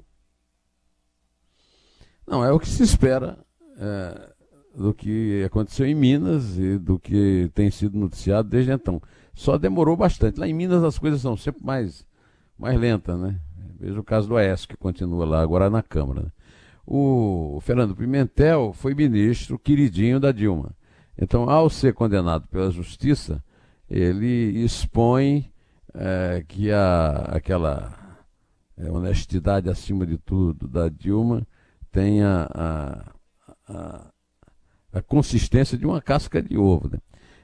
Não, 2.26 2.44
é 2.44 2.52
o 2.52 2.58
que 2.58 2.68
se 2.68 2.82
espera 2.82 3.38
é, 3.78 4.32
do 4.76 4.92
que 4.92 5.44
aconteceu 5.44 5.86
em 5.86 5.94
Minas 5.94 6.58
e 6.58 6.78
do 6.78 6.98
que 6.98 7.48
tem 7.54 7.70
sido 7.70 7.96
noticiado 7.96 8.48
desde 8.48 8.72
então. 8.72 9.00
Só 9.34 9.56
demorou 9.56 9.96
bastante. 9.96 10.40
Lá 10.40 10.48
em 10.48 10.52
Minas 10.52 10.82
as 10.82 10.98
coisas 10.98 11.20
são 11.20 11.36
sempre 11.36 11.64
mais, 11.64 12.04
mais 12.58 12.78
lentas, 12.78 13.18
né? 13.18 13.38
Veja 13.78 14.00
o 14.00 14.04
caso 14.04 14.28
do 14.28 14.36
Aécio, 14.36 14.68
que 14.68 14.76
continua 14.76 15.24
lá, 15.24 15.40
agora 15.40 15.70
na 15.70 15.82
Câmara. 15.82 16.22
Né? 16.22 16.32
O 16.84 17.60
Fernando 17.62 17.94
Pimentel 17.94 18.72
foi 18.72 18.94
ministro 18.94 19.58
queridinho 19.58 20.18
da 20.18 20.32
Dilma. 20.32 20.74
Então, 21.16 21.48
ao 21.48 21.70
ser 21.70 21.94
condenado 21.94 22.48
pela 22.48 22.70
Justiça, 22.70 23.42
ele 23.88 24.64
expõe 24.64 25.50
é, 25.94 26.44
que 26.46 26.72
a, 26.72 27.28
aquela 27.30 27.94
é, 28.76 28.90
honestidade 28.90 29.68
acima 29.70 30.06
de 30.06 30.18
tudo 30.18 30.66
da 30.66 30.88
Dilma 30.88 31.46
tem 31.90 32.22
a, 32.22 32.48
a, 32.54 33.12
a, 33.68 34.06
a 34.94 35.02
consistência 35.02 35.78
de 35.78 35.86
uma 35.86 36.00
casca 36.00 36.42
de 36.42 36.56
ovo. 36.56 36.88
Né? 36.88 36.98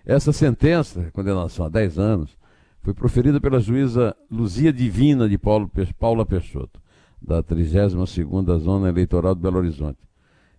Essa 0.04 0.32
sentença, 0.32 1.10
condenação 1.12 1.66
a 1.66 1.68
10 1.68 1.98
anos, 1.98 2.36
foi 2.84 2.92
proferida 2.92 3.40
pela 3.40 3.58
juíza 3.60 4.14
Luzia 4.30 4.70
Divina 4.70 5.26
de 5.26 5.38
Paulo, 5.38 5.70
Paula 5.98 6.26
Peixoto, 6.26 6.78
da 7.20 7.42
32ª 7.42 8.58
Zona 8.58 8.90
Eleitoral 8.90 9.34
de 9.34 9.40
Belo 9.40 9.56
Horizonte. 9.56 9.98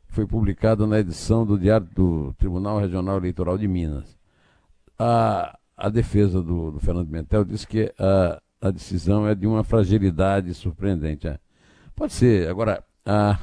Foi 0.07 0.25
publicada 0.25 0.87
na 0.87 0.99
edição 0.99 1.45
do 1.45 1.55
Diário 1.55 1.87
do 1.93 2.33
Tribunal 2.33 2.79
Regional 2.79 3.17
Eleitoral 3.17 3.59
de 3.59 3.67
Minas. 3.67 4.17
A, 4.97 5.55
a 5.77 5.87
defesa 5.87 6.41
do, 6.41 6.71
do 6.71 6.79
Fernando 6.79 7.09
Mentel 7.09 7.45
diz 7.45 7.63
que 7.63 7.93
a, 7.99 8.41
a 8.59 8.71
decisão 8.71 9.27
é 9.27 9.35
de 9.35 9.45
uma 9.45 9.63
fragilidade 9.63 10.51
surpreendente. 10.55 11.27
É. 11.27 11.37
Pode 11.95 12.13
ser. 12.13 12.49
Agora, 12.49 12.83
a, 13.05 13.37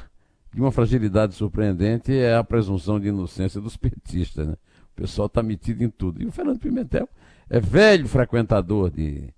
de 0.53 0.59
uma 0.59 0.73
fragilidade 0.73 1.35
surpreendente 1.35 2.11
é 2.11 2.35
a 2.35 2.43
presunção 2.43 2.99
de 2.99 3.07
inocência 3.07 3.61
dos 3.61 3.77
petistas. 3.77 4.45
Né? 4.45 4.55
O 4.91 4.95
pessoal 4.95 5.27
está 5.27 5.41
metido 5.41 5.85
em 5.85 5.89
tudo. 5.89 6.21
E 6.21 6.25
o 6.25 6.31
Fernando 6.33 6.59
Pimentel 6.59 7.07
é 7.49 7.59
velho 7.59 8.07
frequentador 8.07 8.89
de, 8.89 9.33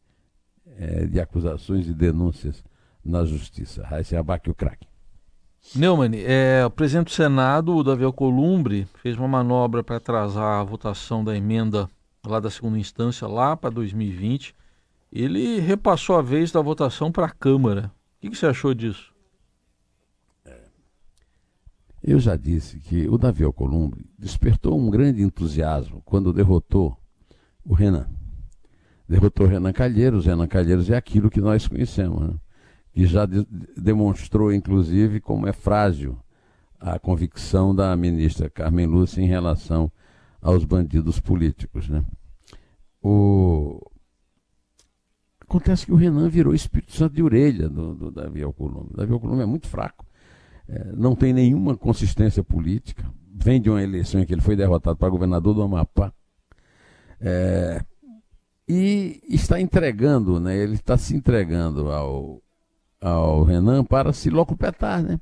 é, 0.78 1.06
de 1.06 1.20
acusações 1.20 1.88
e 1.88 1.94
denúncias 1.94 2.64
na 3.04 3.26
justiça. 3.26 3.86
Raíssa 3.86 4.20
Abac, 4.20 4.50
o 4.50 4.56
craque. 4.56 4.88
Neumann, 5.76 6.12
é, 6.16 6.64
o 6.66 6.70
presidente 6.70 7.08
do 7.08 7.12
Senado, 7.12 7.76
o 7.76 7.84
Davi 7.84 8.04
Alcolumbre, 8.04 8.88
fez 9.02 9.18
uma 9.18 9.28
manobra 9.28 9.84
para 9.84 9.98
atrasar 9.98 10.60
a 10.60 10.64
votação 10.64 11.24
da 11.24 11.36
emenda 11.36 11.90
lá 12.26 12.40
da 12.40 12.50
segunda 12.50 12.78
instância, 12.78 13.28
lá 13.28 13.58
para 13.58 13.72
2020. 13.72 14.56
Ele 15.12 15.60
repassou 15.60 16.18
a 16.18 16.22
vez 16.22 16.52
da 16.52 16.62
votação 16.62 17.12
para 17.12 17.26
a 17.26 17.32
Câmara. 17.32 17.92
O 18.18 18.22
que, 18.22 18.30
que 18.30 18.38
você 18.38 18.46
achou 18.46 18.74
disso? 18.74 19.14
Eu 22.04 22.20
já 22.20 22.36
disse 22.36 22.80
que 22.80 23.10
o 23.10 23.18
Davi 23.18 23.44
Alcolumbre 23.44 24.06
despertou 24.18 24.80
um 24.80 24.92
grande 24.92 25.24
entusiasmo 25.24 26.04
quando 26.06 26.32
derrotou 26.32 26.96
o 27.66 27.74
Renan. 27.74 28.08
Derrotou 29.08 29.46
o 29.46 29.50
Renan 29.50 29.74
Calheiros. 29.74 30.26
Renan 30.26 30.48
Calheiros 30.48 30.90
é 30.90 30.96
aquilo 30.96 31.30
que 31.30 31.42
nós 31.42 31.68
conhecemos, 31.68 32.22
né? 32.22 32.36
que 32.92 33.06
já 33.06 33.26
de 33.26 33.46
demonstrou, 33.76 34.54
inclusive, 34.54 35.20
como 35.20 35.48
é 35.48 35.54
frágil 35.54 36.18
a 36.80 36.98
convicção 37.00 37.74
da 37.76 37.96
ministra 37.96 38.50
Carmen 38.50 38.86
Lúcia 38.86 39.22
em 39.22 39.28
relação 39.28 39.92
aos 40.42 40.64
bandidos 40.64 41.20
políticos. 41.20 41.90
Né? 41.90 42.04
O... 43.02 43.82
Acontece 45.42 45.86
que 45.86 45.92
o 45.92 45.96
Renan 45.96 46.30
virou 46.30 46.54
Espírito 46.54 46.94
Santo 46.94 47.16
de 47.16 47.24
orelha 47.24 47.70
do, 47.70 47.94
do 47.94 48.12
Davi 48.12 48.42
Alcolumbre. 48.42 48.96
Davi 48.96 49.14
Alcolumbre 49.14 49.44
é 49.44 49.48
muito 49.48 49.68
fraco 49.68 50.06
é, 50.68 50.92
não 50.96 51.16
tem 51.16 51.34
nenhuma 51.34 51.78
consistência 51.78 52.44
política, 52.44 53.06
vem 53.34 53.62
de 53.62 53.70
uma 53.70 53.82
eleição 53.82 54.22
em 54.22 54.26
que 54.26 54.34
ele 54.34 54.42
foi 54.42 54.56
derrotado 54.56 54.98
para 54.98 55.10
governador 55.10 55.54
do 55.54 55.62
Amapá, 55.62 56.12
é, 57.28 57.82
e 58.68 59.20
está 59.28 59.60
entregando, 59.60 60.40
né, 60.40 60.56
ele 60.56 60.76
está 60.76 60.96
se 60.96 61.16
entregando 61.16 61.92
ao, 61.92 62.40
ao 63.02 63.44
Renan 63.44 63.84
para 63.84 64.14
se 64.14 64.30
locupletar, 64.30 65.02
né? 65.02 65.20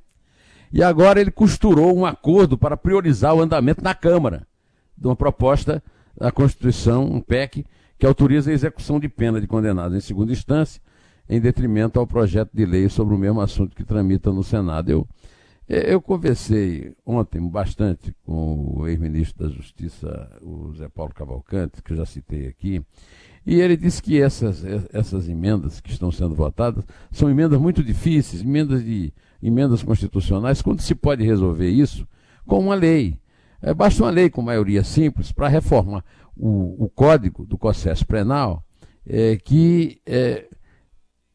E 0.72 0.83
agora 0.83 1.22
ele 1.22 1.31
costurou 1.31 1.95
um 1.95 2.05
acordo 2.05 2.57
para 2.57 2.75
priorizar 2.75 3.33
o 3.33 3.41
andamento 3.41 3.81
na 3.81 3.93
Câmara 3.93 4.45
de 4.98 5.07
uma 5.07 5.15
proposta 5.15 5.81
da 6.17 6.31
Constituição, 6.31 7.05
um 7.05 7.22
PEC, 7.22 7.65
que 7.98 8.05
autoriza 8.05 8.50
a 8.50 8.53
execução 8.53 9.00
de 9.00 9.07
pena 9.07 9.39
de 9.39 9.48
condenados 9.48 9.95
em 9.95 10.01
segunda 10.01 10.33
instância, 10.33 10.81
em 11.29 11.39
detrimento 11.39 12.00
ao 12.00 12.07
projeto 12.07 12.50
de 12.53 12.65
lei 12.65 12.89
sobre 12.89 13.13
o 13.13 13.17
mesmo 13.17 13.39
assunto 13.39 13.75
que 13.75 13.83
tramita 13.83 14.31
no 14.31 14.43
Senado. 14.43 14.89
Eu, 14.89 15.07
eu 15.67 16.01
conversei 16.01 16.93
ontem 17.05 17.46
bastante 17.48 18.13
com 18.25 18.75
o 18.77 18.88
ex-ministro 18.88 19.48
da 19.48 19.53
Justiça, 19.53 20.29
o 20.41 20.74
Zé 20.75 20.89
Paulo 20.89 21.13
Cavalcante, 21.13 21.82
que 21.82 21.93
eu 21.93 21.98
já 21.98 22.05
citei 22.05 22.48
aqui, 22.48 22.82
e 23.46 23.60
ele 23.60 23.75
disse 23.75 24.01
que 24.01 24.22
essas, 24.22 24.63
essas 24.93 25.27
emendas 25.27 25.82
que 25.82 25.91
estão 25.91 26.12
sendo 26.12 26.34
votadas 26.34 26.86
são 27.12 27.29
emendas 27.29 27.60
muito 27.60 27.84
difíceis, 27.84 28.41
emendas 28.41 28.84
de 28.84 29.13
emendas 29.41 29.84
constitucionais, 29.84 30.62
quando 30.62 30.82
se 30.82 30.96
pode 30.96 31.24
resolver 31.24 31.70
isso 31.70 32.08
com 32.46 32.60
uma 32.60 32.75
lei. 32.75 33.20
É, 33.62 33.74
basta 33.74 34.03
uma 34.03 34.10
lei 34.10 34.29
com 34.29 34.41
maioria 34.41 34.84
simples 34.84 35.32
para 35.32 35.48
reformar 35.48 36.03
o, 36.36 36.86
o 36.86 36.89
código 36.89 37.46
do 37.46 37.58
processo 37.58 38.05
penal 38.05 38.63
é, 39.05 39.36
que 39.38 40.01
é, 40.05 40.48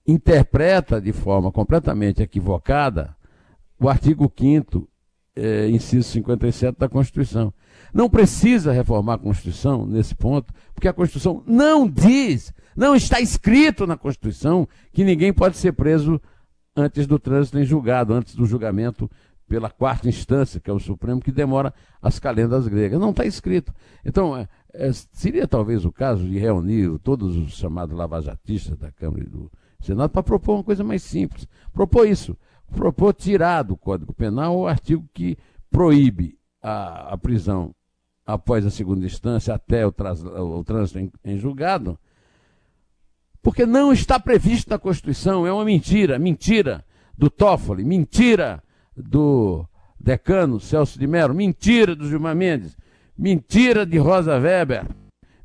interpreta 0.06 1.00
de 1.00 1.12
forma 1.12 1.52
completamente 1.52 2.22
equivocada 2.22 3.14
o 3.80 3.88
artigo 3.88 4.32
5 4.36 4.88
é, 5.38 5.68
inciso 5.68 6.08
57 6.10 6.78
da 6.78 6.88
Constituição. 6.88 7.52
Não 7.94 8.10
precisa 8.10 8.72
reformar 8.72 9.14
a 9.14 9.18
Constituição 9.18 9.86
nesse 9.86 10.14
ponto, 10.14 10.52
porque 10.74 10.88
a 10.88 10.92
Constituição 10.92 11.42
não 11.46 11.88
diz, 11.88 12.52
não 12.76 12.94
está 12.94 13.20
escrito 13.20 13.86
na 13.86 13.96
Constituição 13.96 14.68
que 14.92 15.04
ninguém 15.04 15.32
pode 15.32 15.56
ser 15.56 15.72
preso 15.72 16.20
antes 16.76 17.06
do 17.06 17.18
trânsito 17.18 17.58
em 17.58 17.64
julgado, 17.64 18.12
antes 18.12 18.34
do 18.34 18.46
julgamento 18.46 19.10
pela 19.48 19.70
quarta 19.70 20.08
instância, 20.08 20.60
que 20.60 20.68
é 20.68 20.72
o 20.72 20.78
Supremo, 20.78 21.20
que 21.20 21.32
demora 21.32 21.72
as 22.02 22.18
calendas 22.18 22.68
gregas. 22.68 23.00
Não 23.00 23.10
está 23.10 23.24
escrito. 23.24 23.72
Então, 24.04 24.36
é, 24.36 24.46
é, 24.74 24.92
seria 24.92 25.48
talvez 25.48 25.84
o 25.84 25.92
caso 25.92 26.28
de 26.28 26.38
reunir 26.38 26.98
todos 26.98 27.34
os 27.36 27.52
chamados 27.52 27.96
lavajatistas 27.96 28.76
da 28.76 28.92
Câmara 28.92 29.24
e 29.24 29.28
do 29.28 29.50
Senado 29.80 30.10
para 30.10 30.22
propor 30.22 30.56
uma 30.56 30.64
coisa 30.64 30.84
mais 30.84 31.02
simples. 31.02 31.48
Propor 31.72 32.06
isso 32.06 32.36
propor 32.74 33.14
tirar 33.14 33.62
do 33.62 33.76
Código 33.76 34.12
Penal 34.12 34.56
o 34.56 34.66
artigo 34.66 35.08
que 35.12 35.36
proíbe 35.70 36.38
a, 36.62 37.14
a 37.14 37.18
prisão 37.18 37.74
após 38.26 38.66
a 38.66 38.70
segunda 38.70 39.06
instância 39.06 39.54
até 39.54 39.86
o, 39.86 39.94
o 40.58 40.64
trânsito 40.64 40.98
em, 40.98 41.10
em, 41.24 41.38
julgado, 41.38 41.98
porque 43.42 43.64
não 43.64 43.92
está 43.92 44.20
previsto 44.20 44.68
na 44.70 44.78
Constituição, 44.78 45.46
é 45.46 45.52
uma 45.52 45.64
mentira, 45.64 46.18
mentira 46.18 46.84
do 47.16 47.30
Toffoli, 47.30 47.84
mentira 47.84 48.62
do 48.94 49.66
decano 49.98 50.60
Celso 50.60 50.98
de 50.98 51.06
Mello, 51.06 51.34
mentira 51.34 51.96
do 51.96 52.06
Gilmar 52.06 52.36
Mendes, 52.36 52.76
mentira 53.16 53.86
de 53.86 53.96
Rosa 53.96 54.38
Weber, 54.38 54.84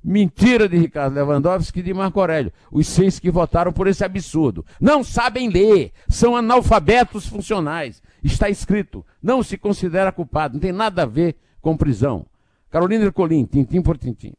Mentira 0.03 0.67
de 0.67 0.77
Ricardo 0.77 1.13
Lewandowski 1.13 1.79
e 1.79 1.83
de 1.83 1.93
Marco 1.93 2.19
Aurélio. 2.19 2.51
Os 2.71 2.87
seis 2.87 3.19
que 3.19 3.31
votaram 3.31 3.71
por 3.71 3.87
esse 3.87 4.03
absurdo. 4.03 4.65
Não 4.79 5.03
sabem 5.03 5.49
ler, 5.49 5.91
são 6.09 6.35
analfabetos 6.35 7.25
funcionais. 7.25 8.01
Está 8.23 8.49
escrito, 8.49 9.05
não 9.21 9.41
se 9.41 9.57
considera 9.57 10.11
culpado, 10.11 10.55
não 10.55 10.61
tem 10.61 10.71
nada 10.71 11.03
a 11.03 11.05
ver 11.05 11.35
com 11.61 11.77
prisão. 11.77 12.25
Carolina 12.69 13.05
Ercolim, 13.05 13.45
tintim 13.45 13.81
por 13.81 13.97
tintim. 13.97 14.33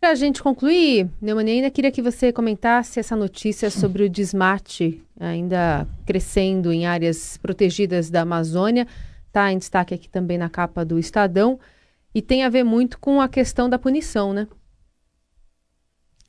Para 0.00 0.10
a 0.10 0.14
gente 0.14 0.40
concluir, 0.42 1.10
Neumann, 1.20 1.50
ainda 1.50 1.70
queria 1.70 1.90
que 1.90 2.00
você 2.00 2.32
comentasse 2.32 3.00
essa 3.00 3.16
notícia 3.16 3.68
sobre 3.68 4.04
o 4.04 4.08
desmate 4.08 5.02
ainda 5.18 5.86
crescendo 6.06 6.72
em 6.72 6.86
áreas 6.86 7.36
protegidas 7.36 8.10
da 8.10 8.22
Amazônia. 8.22 8.86
Está 9.26 9.52
em 9.52 9.58
destaque 9.58 9.94
aqui 9.94 10.08
também 10.08 10.38
na 10.38 10.48
capa 10.48 10.84
do 10.84 10.98
Estadão. 10.98 11.58
E 12.14 12.22
tem 12.22 12.42
a 12.42 12.48
ver 12.48 12.64
muito 12.64 12.98
com 12.98 13.20
a 13.20 13.28
questão 13.28 13.68
da 13.68 13.78
punição, 13.78 14.32
né? 14.32 14.48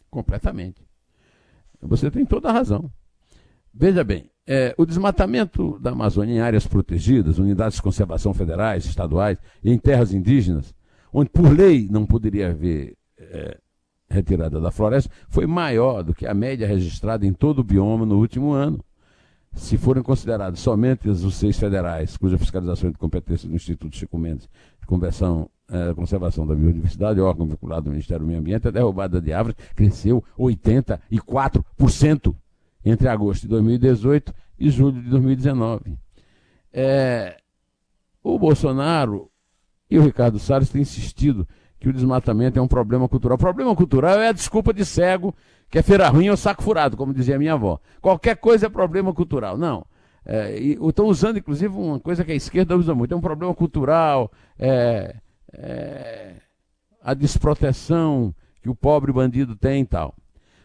Completamente. 0.10 0.86
Você 1.82 2.12
tem 2.12 2.26
toda 2.26 2.50
a 2.50 2.52
razão. 2.52 2.92
Veja 3.74 4.04
bem, 4.04 4.30
é, 4.46 4.74
o 4.78 4.86
desmatamento 4.86 5.80
da 5.80 5.92
Amazônia 5.92 6.34
em 6.34 6.40
áreas 6.40 6.66
protegidas, 6.66 7.38
unidades 7.38 7.76
de 7.76 7.82
conservação 7.82 8.34
federais, 8.34 8.86
estaduais 8.86 9.38
e 9.64 9.72
em 9.72 9.78
terras 9.78 10.12
indígenas, 10.12 10.74
onde 11.14 11.30
por 11.30 11.50
lei 11.56 11.88
não 11.90 12.06
poderia 12.06 12.50
haver 12.50 12.98
é, 13.18 13.58
retirada 14.10 14.60
da 14.60 14.72
floresta, 14.72 15.12
foi 15.30 15.46
maior 15.46 16.04
do 16.04 16.14
que 16.14 16.26
a 16.26 16.34
média 16.34 16.68
registrada 16.68 17.26
em 17.26 17.34
todo 17.34 17.60
o 17.60 17.64
bioma 17.64 18.06
no 18.06 18.18
último 18.18 18.52
ano. 18.52 18.84
Se 19.54 19.78
forem 19.78 20.04
considerados 20.04 20.60
somente 20.60 21.10
os 21.10 21.36
seis 21.36 21.58
federais, 21.58 22.18
cuja 22.18 22.38
fiscalização 22.38 22.90
é 22.90 22.92
de 22.92 22.98
competência 22.98 23.48
do 23.48 23.56
Instituto 23.56 23.96
Chico 23.96 24.18
Mendes, 24.18 24.50
de 24.80 24.88
conversão 24.88 25.50
é, 25.72 25.94
Conservação 25.94 26.46
da 26.46 26.56
Biodiversidade, 26.56 27.22
órgão 27.22 27.48
vinculado 27.48 27.88
ao 27.88 27.92
Ministério 27.92 28.26
do 28.26 28.28
Meio 28.28 28.40
Ambiente, 28.40 28.68
a 28.68 28.72
derrubada 28.72 29.22
de 29.22 29.32
árvores 29.32 29.58
cresceu 29.76 30.24
84% 30.38 32.36
entre 32.84 33.08
agosto 33.08 33.44
de 33.44 33.50
2018 33.50 34.34
e 34.60 34.70
julho 34.70 35.02
de 35.02 35.10
2019. 35.10 35.98
É, 36.74 37.38
o 38.24 38.38
Bolsonaro 38.38 39.30
e 39.90 39.98
o 39.98 40.04
Ricardo 40.04 40.40
Salles 40.40 40.70
têm 40.70 40.82
insistido 40.82 41.48
que 41.80 41.88
o 41.88 41.94
desmatamento 41.94 42.60
é 42.60 42.62
um 42.62 42.68
problema 42.68 43.08
cultural. 43.08 43.38
Problema 43.38 43.76
cultural 43.76 44.20
é 44.20 44.30
a 44.30 44.34
desculpa 44.34 44.74
de 44.74 44.86
cego, 44.86 45.34
que 45.70 45.80
é 45.80 45.82
feira 45.82 46.10
ruim 46.10 46.30
ou 46.30 46.38
saco 46.38 46.62
furado, 46.62 46.98
como 46.98 47.14
dizia 47.14 47.40
minha 47.40 47.54
avó. 47.54 47.80
Qualquer 48.02 48.36
coisa 48.36 48.66
é 48.66 48.70
problema 48.70 49.14
cultural. 49.14 49.58
Não. 49.58 49.86
É, 50.26 50.60
estão 50.60 51.06
usando, 51.06 51.38
inclusive, 51.38 51.74
uma 51.74 52.00
coisa 52.00 52.26
que 52.26 52.32
a 52.32 52.36
esquerda 52.36 52.76
usa 52.76 52.94
muito. 52.94 53.14
É 53.14 53.18
um 53.18 53.22
problema 53.22 53.54
cultural, 53.56 54.32
é, 54.60 55.16
é, 55.54 56.34
a 57.02 57.14
desproteção 57.14 58.34
que 58.62 58.70
o 58.70 58.76
pobre 58.76 59.12
bandido 59.12 59.56
tem 59.56 59.82
e 59.82 59.86
tal. 59.86 60.16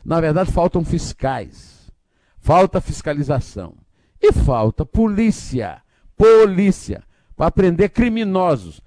Na 0.04 0.20
verdade, 0.20 0.52
faltam 0.52 0.84
fiscais, 0.84 1.90
falta 2.38 2.80
fiscalização 2.80 3.74
e 4.20 4.32
falta 4.32 4.84
polícia, 4.84 5.80
polícia, 6.16 7.02
para 7.36 7.50
prender 7.50 7.90
criminosos. 7.90 8.80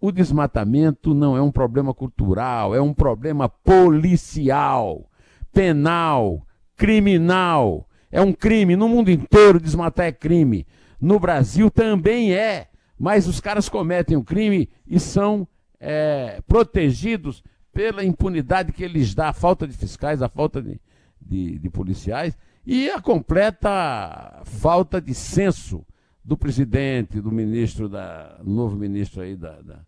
O 0.00 0.10
desmatamento 0.10 1.14
não 1.14 1.36
é 1.36 1.42
um 1.42 1.52
problema 1.52 1.94
cultural, 1.94 2.74
é 2.74 2.80
um 2.80 2.92
problema 2.92 3.48
policial, 3.48 5.08
penal, 5.52 6.44
criminal. 6.76 7.88
É 8.10 8.20
um 8.20 8.32
crime. 8.32 8.74
No 8.74 8.88
mundo 8.88 9.10
inteiro, 9.10 9.60
desmatar 9.60 10.06
é 10.06 10.12
crime. 10.12 10.66
No 11.00 11.18
Brasil 11.20 11.70
também 11.70 12.34
é 12.34 12.68
mas 13.02 13.26
os 13.26 13.40
caras 13.40 13.68
cometem 13.68 14.16
o 14.16 14.22
crime 14.22 14.68
e 14.86 15.00
são 15.00 15.48
é, 15.80 16.40
protegidos 16.46 17.42
pela 17.72 18.04
impunidade 18.04 18.70
que 18.70 18.84
eles 18.84 19.12
dá, 19.12 19.30
a 19.30 19.32
falta 19.32 19.66
de 19.66 19.76
fiscais, 19.76 20.22
a 20.22 20.28
falta 20.28 20.62
de, 20.62 20.80
de, 21.20 21.58
de 21.58 21.68
policiais 21.68 22.38
e 22.64 22.88
a 22.88 23.02
completa 23.02 24.40
falta 24.44 25.00
de 25.00 25.14
senso 25.14 25.84
do 26.24 26.36
presidente, 26.36 27.20
do 27.20 27.32
ministro, 27.32 27.88
da, 27.88 28.38
novo 28.44 28.76
ministro 28.76 29.22
aí 29.22 29.34
da, 29.34 29.60
da 29.60 29.80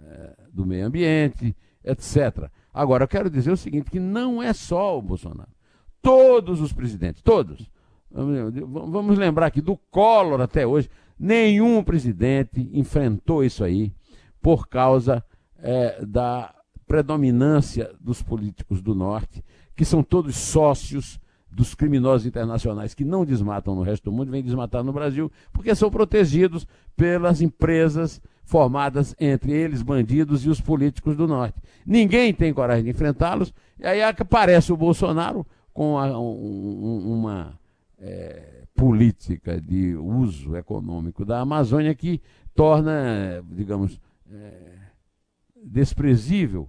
é, 0.00 0.36
do 0.52 0.64
meio 0.64 0.86
ambiente, 0.86 1.56
etc. 1.82 2.48
Agora, 2.72 3.02
eu 3.02 3.08
quero 3.08 3.28
dizer 3.28 3.50
o 3.50 3.56
seguinte, 3.56 3.90
que 3.90 3.98
não 3.98 4.40
é 4.40 4.52
só 4.52 4.96
o 4.96 5.02
Bolsonaro. 5.02 5.50
Todos 6.00 6.60
os 6.60 6.72
presidentes, 6.72 7.20
todos. 7.20 7.68
Vamos 8.12 9.18
lembrar 9.18 9.46
aqui, 9.46 9.60
do 9.60 9.76
Collor 9.90 10.40
até 10.40 10.64
hoje, 10.64 10.88
nenhum 11.20 11.84
presidente 11.84 12.70
enfrentou 12.72 13.44
isso 13.44 13.62
aí 13.62 13.92
por 14.40 14.66
causa 14.66 15.22
é, 15.58 16.02
da 16.04 16.54
predominância 16.86 17.94
dos 18.00 18.22
políticos 18.22 18.80
do 18.80 18.94
Norte, 18.94 19.44
que 19.76 19.84
são 19.84 20.02
todos 20.02 20.36
sócios 20.36 21.20
dos 21.52 21.74
criminosos 21.74 22.26
internacionais 22.26 22.94
que 22.94 23.04
não 23.04 23.24
desmatam 23.24 23.74
no 23.74 23.82
resto 23.82 24.04
do 24.04 24.12
mundo, 24.12 24.30
vêm 24.30 24.42
desmatar 24.42 24.82
no 24.82 24.92
Brasil, 24.92 25.30
porque 25.52 25.74
são 25.74 25.90
protegidos 25.90 26.66
pelas 26.96 27.42
empresas 27.42 28.20
formadas 28.44 29.14
entre 29.20 29.52
eles, 29.52 29.82
bandidos 29.82 30.44
e 30.44 30.48
os 30.48 30.60
políticos 30.60 31.16
do 31.16 31.28
Norte. 31.28 31.60
Ninguém 31.84 32.32
tem 32.32 32.54
coragem 32.54 32.84
de 32.84 32.90
enfrentá-los, 32.90 33.52
e 33.78 33.86
aí 33.86 34.02
aparece 34.02 34.72
o 34.72 34.76
Bolsonaro 34.76 35.46
com 35.72 35.98
a, 35.98 36.18
um, 36.18 37.14
uma 37.14 37.58
é, 37.98 38.59
política 38.80 39.60
de 39.60 39.94
uso 39.94 40.56
econômico 40.56 41.22
da 41.22 41.40
Amazônia 41.40 41.94
que 41.94 42.22
torna, 42.54 43.44
digamos, 43.50 44.00
é, 44.32 44.78
desprezível 45.62 46.66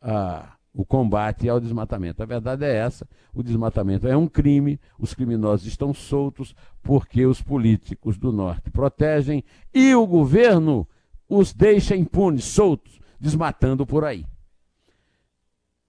a 0.00 0.56
o 0.74 0.86
combate 0.86 1.46
ao 1.50 1.60
desmatamento. 1.60 2.22
A 2.22 2.26
verdade 2.26 2.64
é 2.64 2.74
essa: 2.74 3.06
o 3.34 3.42
desmatamento 3.42 4.08
é 4.08 4.16
um 4.16 4.26
crime, 4.26 4.80
os 4.98 5.12
criminosos 5.12 5.66
estão 5.66 5.92
soltos 5.92 6.54
porque 6.82 7.26
os 7.26 7.42
políticos 7.42 8.16
do 8.16 8.32
norte 8.32 8.70
protegem 8.70 9.44
e 9.74 9.94
o 9.94 10.06
governo 10.06 10.88
os 11.28 11.52
deixa 11.52 11.94
impunes, 11.94 12.44
soltos, 12.44 12.98
desmatando 13.20 13.84
por 13.84 14.02
aí. 14.02 14.24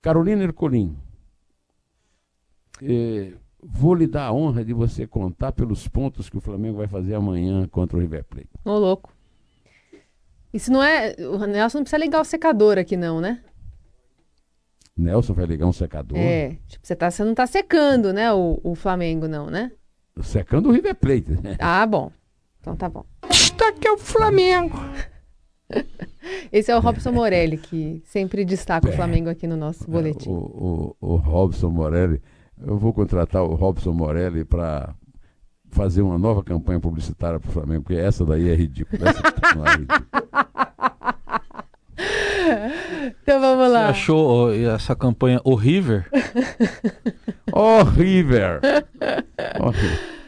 Carolina 0.02 0.44
Ercolim, 0.44 0.98
eh, 2.82 3.34
vou 3.64 3.94
lhe 3.94 4.08
dar 4.08 4.26
a 4.26 4.34
honra 4.34 4.64
de 4.64 4.74
você 4.74 5.08
contar 5.08 5.52
pelos 5.52 5.88
pontos 5.88 6.30
que 6.30 6.38
o 6.38 6.42
Flamengo 6.42 6.78
vai 6.78 6.88
fazer 6.88 7.16
amanhã 7.16 7.68
contra 7.68 7.98
o 7.98 8.00
River 8.00 8.24
Plate. 8.26 8.50
Ô, 8.66 8.78
louco. 8.78 9.14
Isso 10.54 10.72
não 10.72 10.84
é. 10.84 11.16
O 11.20 11.38
Nelson 11.46 11.80
não 11.80 11.84
precisa 11.84 11.98
ligar 11.98 12.22
o 12.22 12.26
secador 12.26 12.78
aqui, 12.78 12.96
não, 12.96 13.20
né? 13.20 13.42
Nelson 14.96 15.34
vai 15.34 15.46
ligar 15.46 15.66
um 15.66 15.74
secador. 15.74 16.18
É, 16.18 16.58
tipo, 16.68 16.86
você, 16.86 16.96
tá, 16.96 17.10
você 17.10 17.24
não 17.24 17.34
tá 17.34 17.48
secando, 17.48 18.14
né, 18.14 18.32
o, 18.32 18.60
o 18.64 18.76
Flamengo, 18.76 19.28
não, 19.28 19.48
né? 19.48 19.72
Secando 20.22 20.70
o 20.70 20.72
River 20.72 20.96
Plate. 20.96 21.32
Né? 21.42 21.58
Ah, 21.60 21.86
bom. 21.86 22.12
Então 22.62 22.76
tá 22.76 22.88
bom. 22.88 23.04
Está 23.30 23.70
aqui 23.70 23.88
é 23.88 23.92
o 23.92 23.98
Flamengo. 23.98 24.78
Esse 26.52 26.72
é 26.72 26.78
o 26.78 26.80
Robson 26.80 27.12
Morelli, 27.12 27.58
que 27.58 28.02
sempre 28.06 28.46
destaca 28.46 28.88
o 28.88 28.92
é. 28.94 28.96
Flamengo 28.96 29.30
aqui 29.30 29.48
no 29.48 29.58
nosso 29.58 29.90
boletim. 29.90 30.30
O, 30.30 30.96
o, 31.02 31.14
o 31.14 31.16
Robson 31.16 31.70
Morelli, 31.70 32.22
eu 32.66 32.78
vou 32.78 32.94
contratar 32.94 33.44
o 33.44 33.56
Robson 33.56 33.92
Morelli 33.92 34.46
para 34.46 34.96
fazer 35.70 36.02
uma 36.02 36.18
nova 36.18 36.44
campanha 36.44 36.80
publicitária 36.80 37.40
para 37.40 37.50
o 37.50 37.52
Flamengo, 37.52 37.84
porque 37.84 38.00
essa 38.00 38.26
daí 38.26 38.50
é 38.50 38.56
ridícula. 38.56 39.10
Essa 39.10 39.20
é 39.20 39.72
ridícula. 39.72 40.54
Então 43.22 43.40
vamos 43.40 43.72
lá. 43.72 43.86
Você 43.86 43.92
achou 43.92 44.54
essa 44.54 44.96
campanha 44.96 45.40
horrível? 45.44 46.04
horrível. 47.52 48.60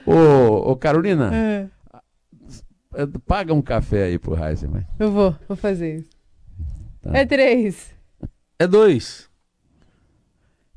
Ô, 0.05 0.71
ô, 0.71 0.75
Carolina, 0.75 1.31
é. 1.33 1.67
é. 2.95 3.07
paga 3.25 3.53
um 3.53 3.61
café 3.61 4.03
aí 4.03 4.19
pro 4.19 4.41
Heisenberg. 4.41 4.87
Eu 4.99 5.11
vou, 5.11 5.35
vou 5.47 5.57
fazer 5.57 5.97
isso. 5.97 6.09
Tá. 7.01 7.17
É 7.17 7.25
três. 7.25 7.93
É 8.57 8.67
dois. 8.67 9.29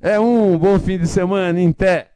É 0.00 0.18
um 0.18 0.56
bom 0.56 0.78
fim 0.78 0.96
de 0.96 1.08
semana, 1.08 1.60
em 1.60 1.72
pé. 1.72 2.07